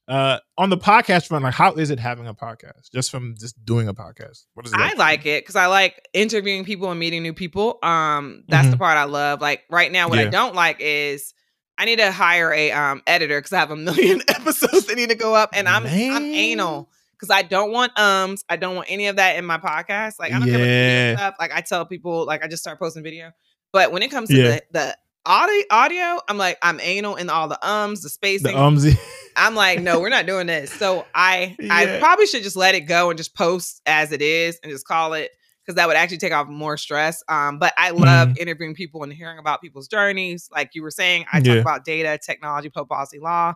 [0.10, 2.92] Uh, on the podcast front, like how is it having a podcast?
[2.92, 4.80] Just from just doing a podcast, what is it?
[4.80, 7.78] I like it because I like interviewing people and meeting new people.
[7.84, 9.40] Um, that's the part I love.
[9.40, 10.32] Like right now, what I Mm-hmm.
[10.32, 11.34] Don't like is
[11.78, 15.10] I need to hire a um editor because I have a million episodes that need
[15.10, 18.90] to go up, and I'm I'm anal because I don't want ums, I don't want
[18.90, 20.14] any of that in my podcast.
[20.20, 21.36] Like I don't care about stuff.
[21.40, 23.32] Like I tell people, like I just start posting video,
[23.72, 24.50] but when it comes to Yeah.
[24.50, 24.98] the the
[25.30, 28.52] audio, audio, I'm like I'm anal in all the ums, the spacing.
[28.56, 28.98] the umsy.
[29.38, 30.72] I'm like, no, we're not doing this.
[30.74, 34.60] So I I probably should just let it go and just post as it is
[34.64, 35.32] and just call it
[35.64, 37.24] because that would actually take off more stress.
[37.30, 38.38] Um, but I love Mhm.
[38.40, 40.50] interviewing people and hearing about people's journeys.
[40.52, 41.54] Like you were saying, I Yeah.
[41.56, 43.54] talk about data, technology, public policy, law.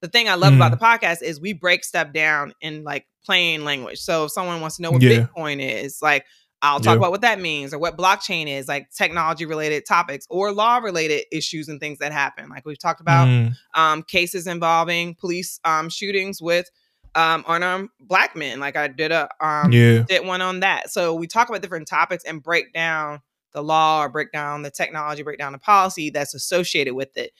[0.00, 3.64] The thing I love about the podcast is we break stuff down in like plain
[3.64, 3.98] language.
[3.98, 5.26] So if someone wants to know what Yeah.
[5.26, 6.24] Bitcoin is, like
[6.60, 6.98] I'll talk Yeah.
[6.98, 11.24] about what that means or what blockchain is, like technology related topics or law related
[11.30, 12.48] issues and things that happen.
[12.48, 16.68] Like we've talked about Mm, um, cases involving police um, shootings with
[17.14, 18.58] um, unarmed black men.
[18.60, 20.90] Like I did a um, yeah, did one on that.
[20.90, 23.20] So we talk about different topics and break down
[23.52, 27.32] the law or break down the technology, break down the policy that's associated with it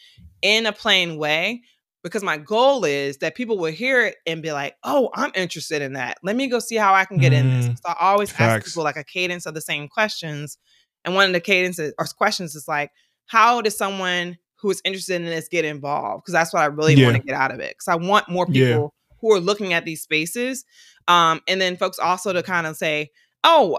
[0.42, 1.62] in a plain way.
[2.08, 5.82] Because my goal is that people will hear it and be like, "Oh, I'm interested
[5.82, 6.18] in that.
[6.22, 8.64] Let me go see how I can get in this." Mm, So I always ask
[8.64, 10.58] people like a cadence of the same questions,
[11.04, 12.90] and one of the cadences or questions is like,
[13.26, 16.96] "How does someone who is interested in this get involved?" Because that's what I really
[16.96, 17.04] Yeah.
[17.04, 17.76] want to get out of it.
[17.78, 18.64] Because I want more Yeah.
[18.64, 20.64] people who are looking at these spaces,
[21.08, 23.10] um, and then folks also to kind of say,
[23.44, 23.78] "Oh,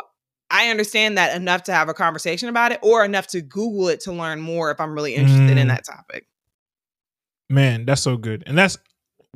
[0.52, 4.00] I understand that enough to have a conversation about it, or enough to Google it
[4.02, 5.70] to learn more if I'm really interested in Mm.
[5.70, 6.26] that topic."
[7.50, 8.78] Man, that's so good, and that's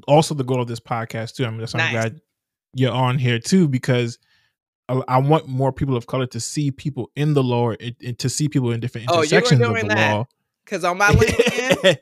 [0.08, 1.46] also the goal of this podcast too.
[1.46, 2.22] I mean, that's why I'm glad
[2.76, 4.18] you're on here too because
[4.90, 8.20] I, I want more people of color to see people in the law and, and
[8.20, 10.12] to see people in different Oh, intersections of the that.
[10.12, 10.26] law.
[10.66, 11.98] Because on my LinkedIn,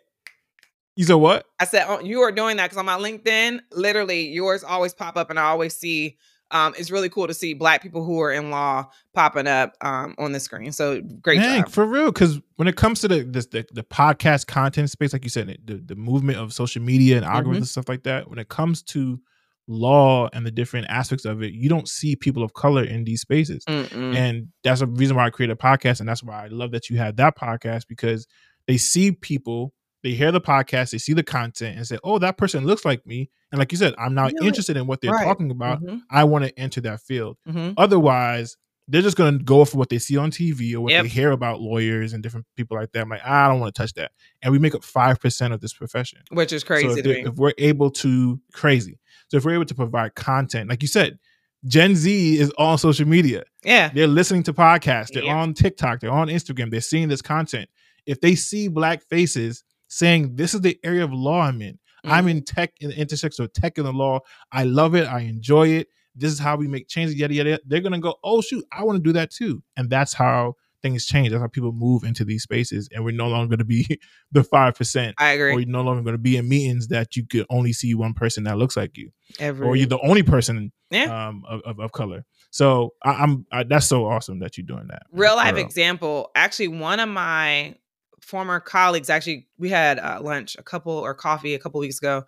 [0.95, 1.45] you said what?
[1.59, 5.17] I said oh, you are doing that because on my LinkedIn, literally yours always pop
[5.17, 6.17] up, and I always see.
[6.51, 10.15] Um, it's really cool to see Black people who are in law popping up um,
[10.17, 10.71] on the screen.
[10.71, 11.71] So great Dang, job.
[11.71, 12.11] for real.
[12.11, 15.57] Because when it comes to the, this, the the podcast content space, like you said,
[15.65, 17.25] the the movement of social media Mm-hmm.
[17.35, 18.29] and algorithms stuff like that.
[18.29, 19.19] When it comes to
[19.67, 23.21] law and the different aspects of it, you don't see people of color in these
[23.21, 24.15] spaces, Mm-mm.
[24.15, 26.89] and that's a reason why I created a podcast, and that's why I love that
[26.89, 28.27] you had that podcast because
[28.67, 29.73] they see people.
[30.03, 33.05] They hear the podcast, they see the content, and say, "Oh, that person looks like
[33.05, 34.35] me." And like you said, I'm now it.
[34.41, 35.23] interested in what they're Right.
[35.25, 35.81] talking about.
[35.83, 37.37] Mhm, I want to enter that field.
[37.47, 37.73] mhm.
[37.77, 41.03] Otherwise, they're just going to go for what they see on TV or what Yep.
[41.03, 43.01] they hear about lawyers and different people like that.
[43.03, 44.11] I'm like, I don't want to touch that.
[44.41, 46.19] And we make up 5% of this profession.
[46.31, 48.99] Which is crazy so if, if we're able to, crazy.
[49.29, 51.19] So if we're able to provide content, like you said,
[51.65, 53.43] Gen Z is on social media.
[53.63, 53.89] Yeah.
[53.93, 55.09] They're listening to podcasts.
[55.13, 55.37] They're Yeah.
[55.37, 55.99] on TikTok.
[55.99, 56.71] They're on Instagram.
[56.71, 57.69] They're seeing this content.
[58.07, 62.25] If they see black faces saying, this is the area of law I'm in, I'm
[62.25, 62.31] Mhm.
[62.31, 64.19] in tech, in the intersection of tech and the law.
[64.51, 65.05] I love it.
[65.07, 65.87] I enjoy it.
[66.13, 67.49] this is how we make changes, yada yada.
[67.51, 67.61] yada.
[67.65, 71.05] They're gonna go, oh shoot, I want to do that too, and that's how things
[71.05, 71.29] change.
[71.29, 73.99] That's how people move into these spaces, and we're no longer going to be
[74.33, 75.63] the five percent, I or agree.
[75.63, 78.43] you're no longer going to be in meetings that you could only see one person
[78.45, 81.27] that looks like you, Every or you're the only person Yeah.
[81.29, 82.25] um, of, of, of color.
[82.49, 85.03] So I, I'm I, that's so awesome that you're doing that.
[85.13, 87.75] real life example actually one of my
[88.21, 92.23] former colleagues actually we had uh, lunch a couple or coffee a couple weeks ago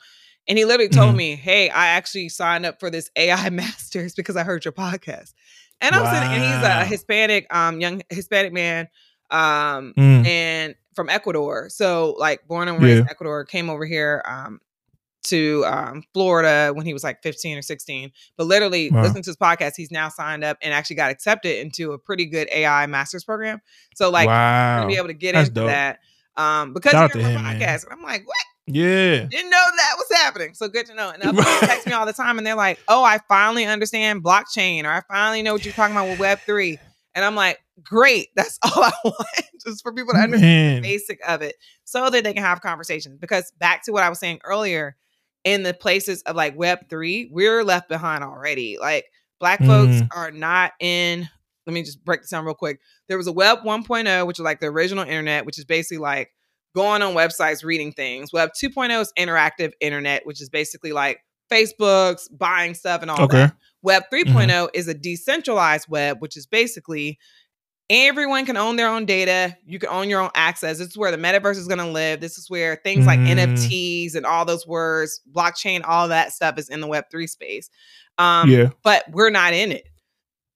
[0.47, 1.17] and he literally told Mhm.
[1.17, 5.33] me hey i actually signed up for this ai masters because i heard your podcast
[5.81, 8.87] and i'm sitting and he's a hispanic um young hispanic man
[9.31, 13.01] um Mm, and from ecuador so like born and raised Yeah.
[13.03, 14.59] in ecuador came over here um
[15.23, 18.11] to um, Florida when he was like 15 or 16.
[18.37, 19.03] But literally, Wow.
[19.03, 22.25] listening to his podcast, he's now signed up and actually got accepted into a pretty
[22.25, 23.61] good AI master's program.
[23.95, 25.69] So, like, wow, gonna be able to get That's into dope.
[25.69, 25.99] that.
[26.35, 28.35] Um, because Shout out you to hear my podcast, and I'm like, what?
[28.65, 30.53] yeah, Didn't know that was happening.
[30.55, 31.09] So good to know.
[31.11, 34.85] And people text me all the time, and they're like, "Oh, I finally understand blockchain,
[34.85, 36.79] or I finally know what you're talking about with Web 3.
[37.13, 39.27] And I'm like, "Great, that's all I want,
[39.63, 43.19] just for people to understand man, basic of it so that they can have conversations.
[43.19, 44.95] Because back to what I was saying earlier,
[45.43, 48.77] in the places of like Web3, we're left behind already.
[48.79, 49.05] Like
[49.39, 50.07] black folks Mm.
[50.15, 51.29] are not in,
[51.67, 52.79] let me just break this down real quick.
[53.07, 56.29] There was a Web 1.0, which is like the original internet, which is basically like
[56.75, 58.31] going on websites, reading things.
[58.33, 61.19] Web 2.0 is interactive internet, which is basically like
[61.51, 63.37] Facebook's buying stuff and all Okay.
[63.37, 63.55] that.
[63.81, 67.19] Web 3.0 is a decentralized web, which is basically
[67.89, 69.55] everyone can own their own data.
[69.65, 70.77] You can own your own access.
[70.79, 72.21] This is where the metaverse is going to live.
[72.21, 73.37] This is where things like Mm.
[73.37, 77.69] NFTs and all those words, blockchain, all that stuff is in the Web3 space.
[78.17, 79.87] Um, yeah, But we're not in it.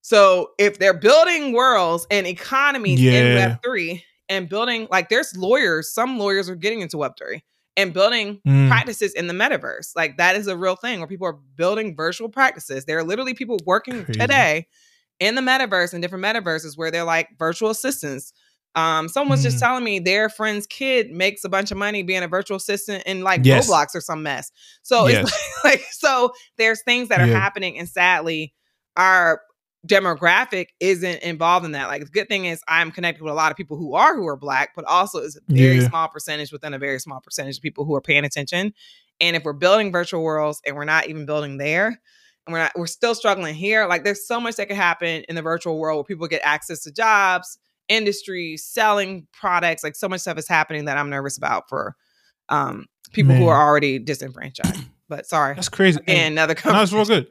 [0.02, 6.18] So if they're building worlds and economies in Web3 and building, like there's lawyers, some
[6.18, 7.42] lawyers are getting into Web3
[7.76, 9.92] and building Mm, practices in the metaverse.
[9.96, 12.86] Like that is a real thing where people are building virtual practices.
[12.86, 14.20] There are literally people working Crazy.
[14.20, 14.68] today
[15.20, 18.34] in the metaverse and different metaverses where they're like virtual assistants.
[18.76, 19.62] Um, someone was just Mm.
[19.62, 23.24] telling me their friend's kid makes a bunch of money being a virtual assistant in
[23.24, 23.68] like Yes.
[23.68, 24.52] Roblox or some mess.
[24.84, 25.24] So Yes.
[25.24, 25.32] it's
[25.64, 27.40] like, like so there's things that are Yeah.
[27.40, 28.54] happening, and sadly,
[28.96, 29.42] our
[29.88, 31.88] demographic isn't involved in that.
[31.88, 34.28] Like the good thing is I'm connected with a lot of people who are who
[34.28, 35.90] are black, but also is a very Yeah.
[35.90, 38.74] small percentage within a very small percentage of people who are paying attention.
[39.20, 42.00] And if we're building virtual worlds and we're not even building there,
[42.48, 45.36] and we're not we're still struggling here, like there's so much that could happen in
[45.36, 47.58] the virtual world where people get access to jobs,
[47.90, 51.96] industries, selling products, like so much stuff is happening that I'm nervous about for
[52.50, 54.86] um people who are already disenfranchised.
[55.10, 55.56] But sorry.
[55.56, 56.00] that's crazy.
[56.08, 57.28] And- another No, that's real good.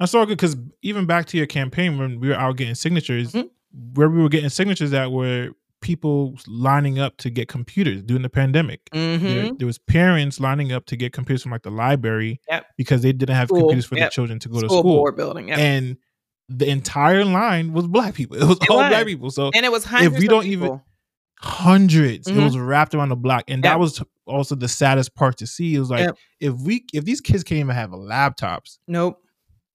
[0.00, 3.32] That's all good because even back to your campaign when we were out getting signatures,
[3.32, 3.50] Mhm.
[3.94, 5.50] where we were getting signatures that were
[5.80, 8.80] people lining up to get computers during the pandemic.
[8.92, 9.58] There, Mhm.
[9.58, 12.66] there was parents lining up to get computers from like the library Yep.
[12.76, 14.02] because they didn't have School, computers for yep.
[14.04, 14.96] their children to go to School school.
[14.98, 15.48] board building.
[15.48, 15.58] Yep.
[15.58, 15.96] And
[16.48, 18.36] the entire line was black people.
[18.36, 18.88] It was It all was.
[18.90, 19.30] black people.
[19.30, 20.84] So and it was hundreds we don't even- people.
[21.42, 22.36] 100s Mhm.
[22.36, 25.74] It was wrapped around the block, and that was also the saddest part to see.
[25.74, 29.18] It was like if we if these kids can't even have laptops, Nope.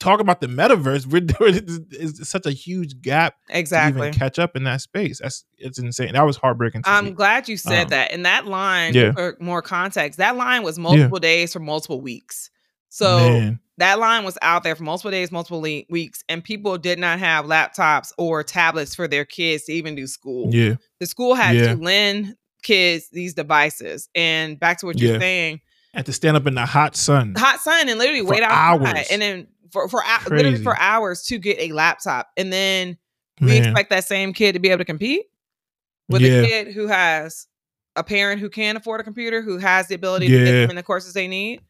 [0.05, 1.05] Talk about the metaverse.
[1.05, 4.11] We're doing it's, such a huge gap Exactly.
[4.11, 5.19] catch up in that space.
[5.19, 6.13] That's it's insane.
[6.13, 6.83] That was heartbreaking.
[6.83, 7.11] To I'm see.
[7.11, 8.11] glad you said Um, that.
[8.11, 9.11] And that line, yeah.
[9.11, 12.49] for more context, that line was multiple days for multiple weeks.
[12.89, 13.59] So Man.
[13.77, 17.19] that line was out there for multiple days, multiple le- weeks, and people did not
[17.19, 20.49] have laptops or tablets for their kids to even do school.
[20.53, 21.73] yeah, The school had Yeah.
[21.73, 24.07] to lend kids these devices.
[24.15, 25.19] And back to what you're Yeah.
[25.19, 25.59] saying,
[25.93, 27.33] had to stand up in the hot sun.
[27.37, 29.07] hot sun and literally wait out hours.
[29.11, 32.97] and then for for literally for hours to get a laptop, and then
[33.41, 33.63] we Man.
[33.65, 35.25] expect that same kid to be able to compete
[36.09, 36.39] with Yeah.
[36.41, 37.47] a kid who has
[37.95, 40.75] a parent who can afford a computer, who has the ability to get them in
[40.75, 41.61] the courses they need.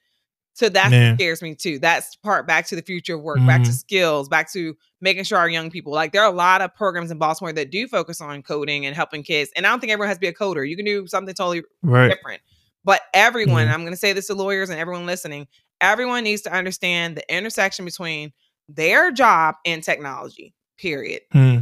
[0.53, 1.17] So that Man.
[1.17, 1.79] scares me too.
[1.79, 3.73] That's part back to the future of work, back to Mhm.
[3.73, 7.11] skills, back to making sure our young people like there are a lot of programs
[7.11, 9.51] in Baltimore that do focus on coding and helping kids.
[9.55, 10.67] And I don't think everyone has to be a coder.
[10.67, 12.07] You can do something totally right.
[12.09, 12.41] different.
[12.85, 13.73] But everyone, Yeah.
[13.73, 15.47] I'm going to say this to lawyers and everyone listening,
[15.81, 18.31] everyone needs to understand the intersection between
[18.67, 21.21] their job and technology, period.
[21.31, 21.59] Hmm.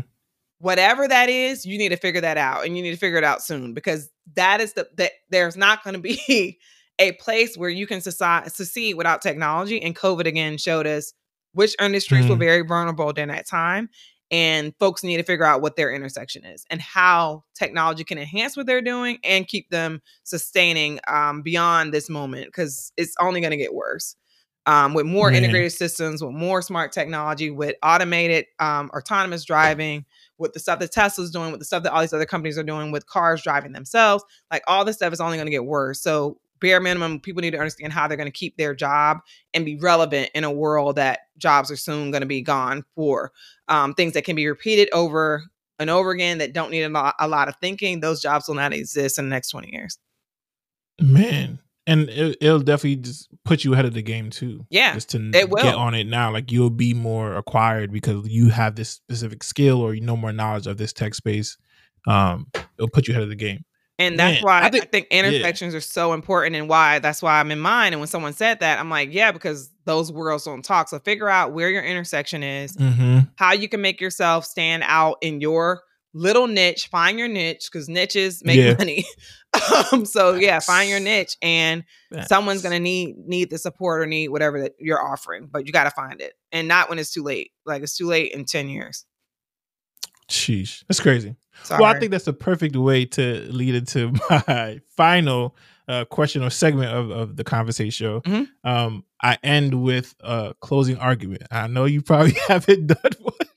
[0.59, 3.24] Whatever that is, you need to figure that out and you need to figure it
[3.26, 6.57] out soon because that is the that there's not going to be
[6.99, 11.14] a place where you can succeed, succeed without technology and COVID again showed us
[11.51, 12.39] which industries were Mm.
[12.39, 13.89] very vulnerable during that time
[14.34, 18.57] and folks need to figure out what their intersection is and how technology can enhance
[18.57, 23.51] what they're doing and keep them sustaining um, beyond this moment because it's only going
[23.51, 24.15] to get worse
[24.65, 25.43] um, with more Man.
[25.43, 30.03] integrated systems with more smart technology with automated um, autonomous driving
[30.39, 32.63] with the stuff that tesla's doing with the stuff that all these other companies are
[32.63, 36.01] doing with cars driving themselves like all this stuff is only going to get worse
[36.01, 39.20] so bare minimum, people need to understand how they're going to keep their job
[39.53, 43.34] and be relevant in a world that jobs are soon going to be gone for
[43.68, 45.43] um, things that can be repeated over
[45.78, 47.99] and over again that don't need a lot, a lot of thinking.
[47.99, 49.99] Those jobs will not exist in the next 20 years.
[51.01, 54.66] Man, and it, will definitely just put you ahead of the game too.
[54.70, 56.32] Yeah, just to get on it now.
[56.32, 60.32] Like you'll be more acquired because you have this specific skill or you know more
[60.32, 61.57] knowledge of this tech space.
[62.07, 62.47] Um,
[62.78, 63.66] it'll put you ahead of the game.
[63.99, 65.77] And that's Man, why I think, I think intersections yeah.
[65.77, 67.93] are so important and why that's why I'm in mine.
[67.93, 70.89] And when someone said that, I'm like, yeah, because those worlds don't talk.
[70.89, 73.19] So figure out where your intersection is, mm-hmm.
[73.35, 75.83] how you can make yourself stand out in your
[76.15, 78.75] little niche, find your niche because niches make yeah.
[78.77, 79.05] money.
[79.91, 81.83] um, so yeah, find your niche and
[82.27, 85.91] someone's gonna need need the support or need whatever that you're offering, but you gotta
[85.91, 86.33] find it.
[86.51, 87.51] And not when it's too late.
[87.65, 89.05] Like it's too late in 10 years.
[90.34, 90.84] Sheesh.
[90.88, 91.36] That's crazy.
[91.63, 91.81] Sorry.
[91.81, 95.55] Well, I think that's the perfect way to lead into my final
[95.88, 98.21] uh, question or segment of, of the conversation show.
[98.21, 98.67] Mm-hmm.
[98.67, 101.43] Um, I end with a closing argument.
[101.51, 103.47] I know you probably haven't done one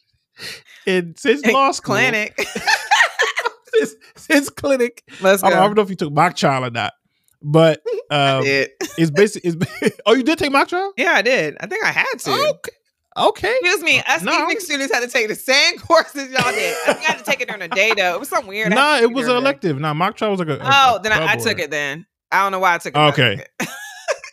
[0.87, 1.97] in since law school.
[1.97, 2.39] Clinic.
[3.75, 5.03] since, since clinic.
[5.21, 5.49] Let's go.
[5.49, 6.93] I don't know if you took mock trial or not.
[7.43, 9.51] But um, it's basically
[9.83, 10.93] it's, oh you did take mock trial?
[10.97, 11.57] Yeah, I did.
[11.61, 12.31] I think I had to.
[12.33, 12.73] Okay.
[13.17, 13.57] Okay.
[13.61, 14.03] Excuse me.
[14.07, 14.43] Us no.
[14.43, 16.77] evening students had to take the same courses y'all did.
[16.87, 18.15] I had to take it during the day though.
[18.15, 18.71] It was something weird.
[18.71, 19.79] Nah, it was an elective.
[19.79, 20.59] Nah, mock trial was like a.
[20.63, 22.07] Oh, a, then I, I, took it then.
[22.31, 22.99] I don't know why I took it.
[22.99, 23.45] Okay.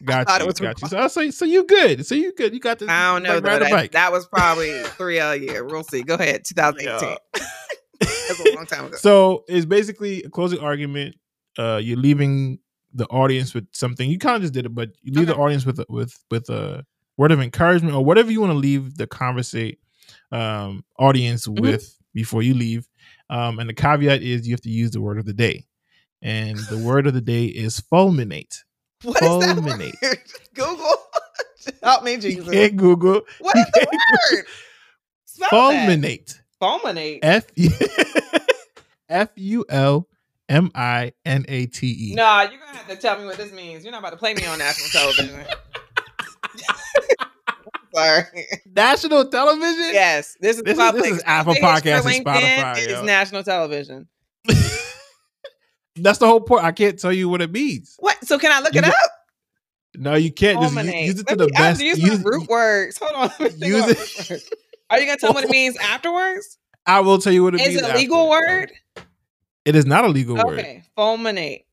[0.04, 0.54] Got you.
[0.54, 0.88] Got you.
[0.90, 2.06] So, so, so you good.
[2.06, 2.54] So you good.
[2.54, 2.90] You got this.
[2.90, 3.36] I don't know.
[3.36, 5.64] Like, that, that, was probably three a year.
[5.64, 6.04] We'll see.
[6.04, 6.44] Go ahead.
[6.46, 7.18] 2018.
[8.00, 8.98] That's a long time ago.
[8.98, 11.16] So it's basically a closing argument.
[11.58, 12.60] Uh, you're leaving
[12.94, 14.10] the audience with something.
[14.10, 15.38] You kind of just did it, but you leave okay.
[15.38, 16.86] the audience with with with a
[17.18, 19.80] word of encouragement or whatever you want to leave the conversate
[20.32, 21.62] um, audience mm-hmm.
[21.62, 22.88] with before you leave.
[23.30, 25.66] Um, and the caveat is you have to use the word of the day,
[26.22, 28.60] and the word of the day is fulminate.
[29.04, 29.96] What fulminate.
[30.02, 30.18] Is
[30.54, 30.96] Google.
[31.84, 32.46] Help me, Jesus.
[32.46, 33.22] You can't Google.
[33.40, 33.88] What is the
[34.36, 34.46] word?
[35.52, 36.40] fulminate.
[36.62, 37.20] Fulminate.
[37.24, 37.46] F
[39.10, 40.08] F U L
[40.50, 42.16] M I N A T E.
[42.16, 43.84] Nah, you're gonna have to tell me what this means.
[43.84, 45.46] You're not about to play me on national television.
[47.94, 48.24] Sorry.
[48.76, 49.90] National television?
[49.94, 50.36] Yes.
[50.40, 50.78] This is this.
[50.78, 52.76] Is, this is Apple Podcast and Spotify.
[52.78, 54.08] It's national television.
[55.96, 56.64] That's the whole point.
[56.64, 57.96] I can't tell you what it means.
[58.00, 58.24] What?
[58.26, 58.96] So can I look you it up?
[59.96, 60.60] No, you can't.
[60.60, 61.82] Just use, use it to the best.
[61.82, 63.00] Use, use root words.
[63.02, 63.46] Hold on.
[63.58, 64.44] Use it.
[64.90, 66.58] Are you gonna tell me what it means afterwards?
[66.86, 67.82] I will tell you what it is means.
[67.82, 68.72] Is it a legal word?
[69.66, 70.44] It is not a legal okay.
[70.44, 70.60] word.
[70.60, 71.66] Okay, fulminate.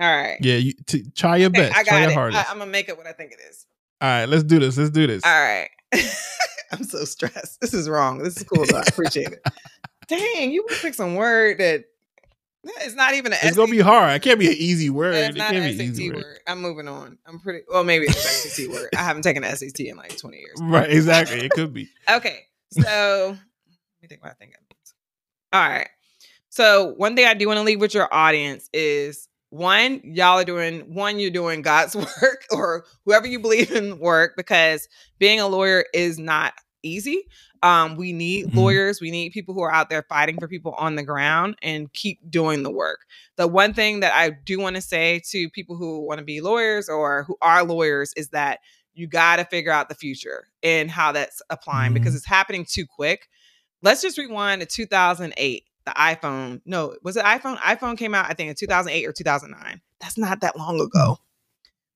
[0.00, 0.38] All right.
[0.40, 1.76] Yeah, you t- try your okay, best.
[1.76, 2.14] I got try your it.
[2.14, 2.48] hardest.
[2.48, 3.66] I, am gonna make it what I think it is.
[4.00, 4.76] All right, let's do this.
[4.76, 5.22] Let's do this.
[5.24, 5.68] All right.
[6.72, 7.60] I'm so stressed.
[7.60, 8.18] This is wrong.
[8.18, 8.78] This is cool though.
[8.78, 9.42] I appreciate it.
[10.08, 11.84] Dang, you would pick some word that
[12.62, 13.38] it's not even an.
[13.42, 14.12] It's gonna be hard.
[14.14, 15.14] It can't be an easy word.
[15.14, 16.16] It's it not can't an be SAT word.
[16.16, 16.38] word.
[16.46, 17.18] I'm moving on.
[17.26, 17.64] I'm pretty.
[17.68, 18.90] Well, maybe it's an SAT word.
[18.96, 20.58] I haven't taken an SAT in like 20 years.
[20.60, 20.90] Right.
[20.90, 21.38] Exactly.
[21.38, 21.88] It could be.
[22.10, 22.40] okay.
[22.72, 24.94] So let me think what I think means.
[25.52, 25.88] All right.
[26.50, 30.44] So one thing I do want to leave with your audience is one, y'all are
[30.44, 34.88] doing one, you're doing God's work or whoever you believe in work because
[35.18, 37.24] being a lawyer is not easy.
[37.62, 38.58] Um, we need mm-hmm.
[38.58, 41.92] lawyers, we need people who are out there fighting for people on the ground and
[41.92, 43.00] keep doing the work.
[43.36, 46.40] The one thing that I do want to say to people who want to be
[46.40, 48.60] lawyers or who are lawyers is that
[48.94, 51.94] you got to figure out the future and how that's applying mm-hmm.
[51.94, 53.28] because it's happening too quick.
[53.82, 56.60] Let's just rewind to 2008 the iPhone.
[56.64, 57.56] No, was it iPhone?
[57.58, 59.80] iPhone came out, I think, in 2008 or 2009.
[60.00, 61.18] That's not that long ago.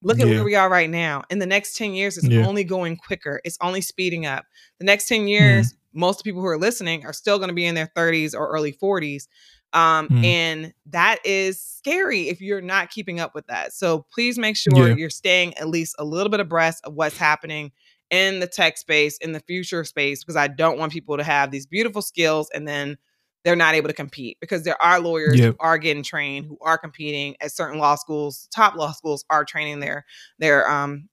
[0.02, 0.34] Look at yeah.
[0.34, 1.22] where we are right now.
[1.30, 2.46] In the next 10 years, it's yeah.
[2.46, 3.40] only going quicker.
[3.42, 4.44] It's only speeding up.
[4.78, 5.76] The next 10 years, mm.
[5.94, 8.72] most people who are listening are still going to be in their 30s or early
[8.72, 9.28] 40s.
[9.72, 10.24] Um, mm.
[10.24, 13.72] And that is scary if you're not keeping up with that.
[13.72, 14.94] So please make sure yeah.
[14.94, 17.72] you're staying at least a little bit abreast of what's happening
[18.10, 21.50] in the tech space, in the future space, because I don't want people to have
[21.50, 22.98] these beautiful skills and then
[23.44, 25.52] they're not able to compete because there are lawyers yep.
[25.52, 29.44] who are getting trained who are competing at certain law schools top law schools are
[29.44, 30.04] training their
[30.38, 31.08] their um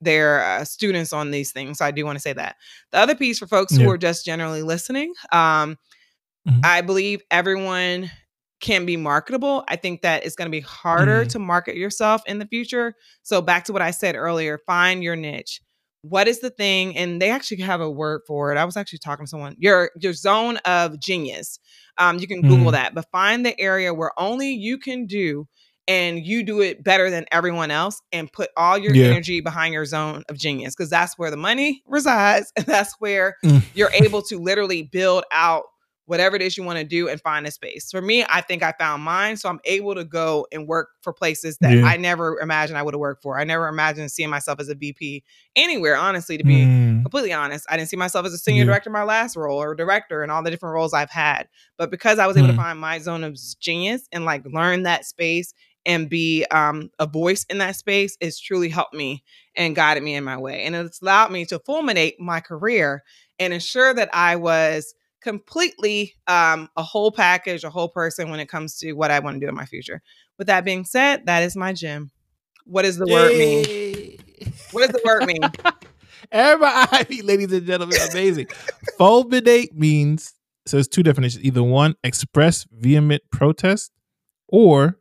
[0.00, 2.56] their uh, students on these things so i do want to say that
[2.90, 5.78] the other piece for folks who are just generally listening um
[6.46, 6.60] mm-hmm.
[6.64, 8.10] i believe everyone
[8.60, 11.28] can be marketable i think that it's going to be harder mm-hmm.
[11.28, 15.16] to market yourself in the future so back to what i said earlier find your
[15.16, 15.60] niche
[16.08, 18.98] what is the thing and they actually have a word for it i was actually
[18.98, 21.58] talking to someone your your zone of genius
[21.96, 22.72] um, you can google mm.
[22.72, 25.46] that but find the area where only you can do
[25.86, 29.06] and you do it better than everyone else and put all your yeah.
[29.06, 33.36] energy behind your zone of genius because that's where the money resides and that's where
[33.44, 33.62] mm.
[33.74, 35.64] you're able to literally build out
[36.06, 37.90] whatever it is you want to do and find a space.
[37.90, 39.36] For me, I think I found mine.
[39.36, 41.80] So I'm able to go and work for places that Yeah.
[41.82, 43.38] I never imagined I would have worked for.
[43.38, 45.24] I never imagined seeing myself as a VP
[45.56, 47.66] anywhere, honestly, to be Mm, completely honest.
[47.70, 48.66] I didn't see myself as a senior Yeah.
[48.66, 51.48] director in my last role or director and all the different roles I've had.
[51.78, 52.50] But because I was able Mhm.
[52.50, 55.54] to find my zone of genius and like learn that space
[55.86, 59.22] and be um, a voice in that space, it's truly helped me
[59.56, 60.62] and guided me in my way.
[60.64, 63.02] And it's allowed me to fulminate my career
[63.38, 64.94] and ensure that I was
[65.24, 69.36] completely um, a whole package, a whole person when it comes to what I want
[69.36, 70.02] to do in my future.
[70.38, 72.12] With that being said, that is my gym.
[72.66, 74.18] What does the word mean?
[74.70, 75.40] What does the word mean?
[76.32, 78.46] Everybody, ladies and gentlemen, amazing.
[78.98, 80.34] Fulminate means
[80.66, 81.44] so it's two definitions.
[81.44, 83.92] Either one, express vehement protest,
[84.48, 84.98] or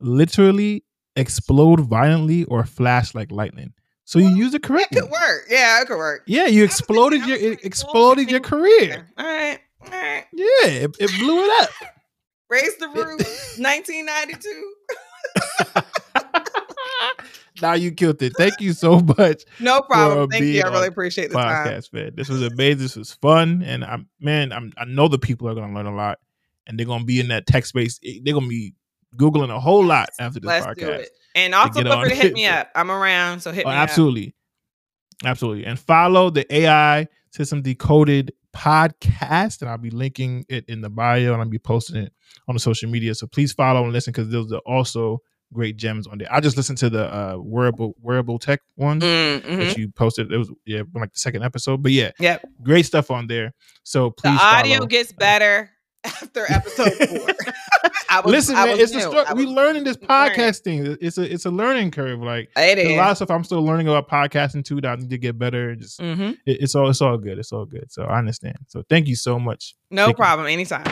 [0.00, 0.84] literally
[1.16, 3.72] explode violently or flash like lightning.
[4.04, 4.98] So you use it correctly.
[4.98, 5.46] It could work.
[5.50, 6.22] Yeah, it could work.
[6.26, 9.08] Yeah, you exploded thinking- your exploded your career.
[9.18, 9.58] All right.
[9.92, 11.70] Yeah, it, it blew it up.
[12.50, 13.20] Raise the roof.
[13.58, 14.74] 1992.
[17.62, 18.32] now you killed it.
[18.36, 19.44] Thank you so much.
[19.60, 20.24] No problem.
[20.24, 20.62] Uh, Thank you.
[20.62, 21.66] I really appreciate the time.
[21.66, 22.12] podcast, man.
[22.14, 22.78] This was amazing.
[22.78, 24.52] This was fun, and I'm man.
[24.52, 26.18] I'm I know the people are gonna learn a lot,
[26.66, 27.98] and they're gonna be in that tech space.
[28.22, 28.74] They're gonna be
[29.16, 30.76] googling a whole lot after this Let's podcast.
[30.78, 31.10] do it.
[31.34, 32.70] And also feel free to hit me up.
[32.74, 34.34] I'm around, so hit Oh, me absolutely,
[35.24, 40.90] absolutely, and follow the AI System Decoded podcast, and I'll be linking it in the
[40.90, 42.12] bio, and I'll be posting it
[42.48, 43.14] on the social media.
[43.14, 45.20] So please follow and listen because those are also
[45.52, 46.28] great gems on there.
[46.32, 49.00] I just listened to the uh, wearable wearable tech one.
[49.00, 49.56] Mm, mhm.
[49.58, 50.32] that you posted.
[50.32, 51.82] It was yeah, like the second episode.
[51.82, 52.46] But yeah, Yep.
[52.62, 53.54] great stuff on there.
[53.84, 54.86] So The please audio follow.
[54.86, 55.70] gets better
[56.04, 57.28] after episode four.
[58.08, 59.24] I was, Listen, man, it's a story.
[59.34, 60.96] We learning this learning.
[61.00, 62.20] It's a it's a learning curve.
[62.20, 62.88] Like It is.
[62.92, 64.80] a lot of stuff I'm still learning about podcasting too.
[64.80, 65.74] That I need to get better.
[65.74, 66.32] Just Mhm.
[66.46, 67.38] it- it's all it's all good.
[67.38, 67.90] It's all good.
[67.92, 68.56] So I understand.
[68.68, 69.74] So thank you so much.
[69.90, 70.22] No Thank you.
[70.22, 70.46] problem.
[70.48, 70.84] Anytime.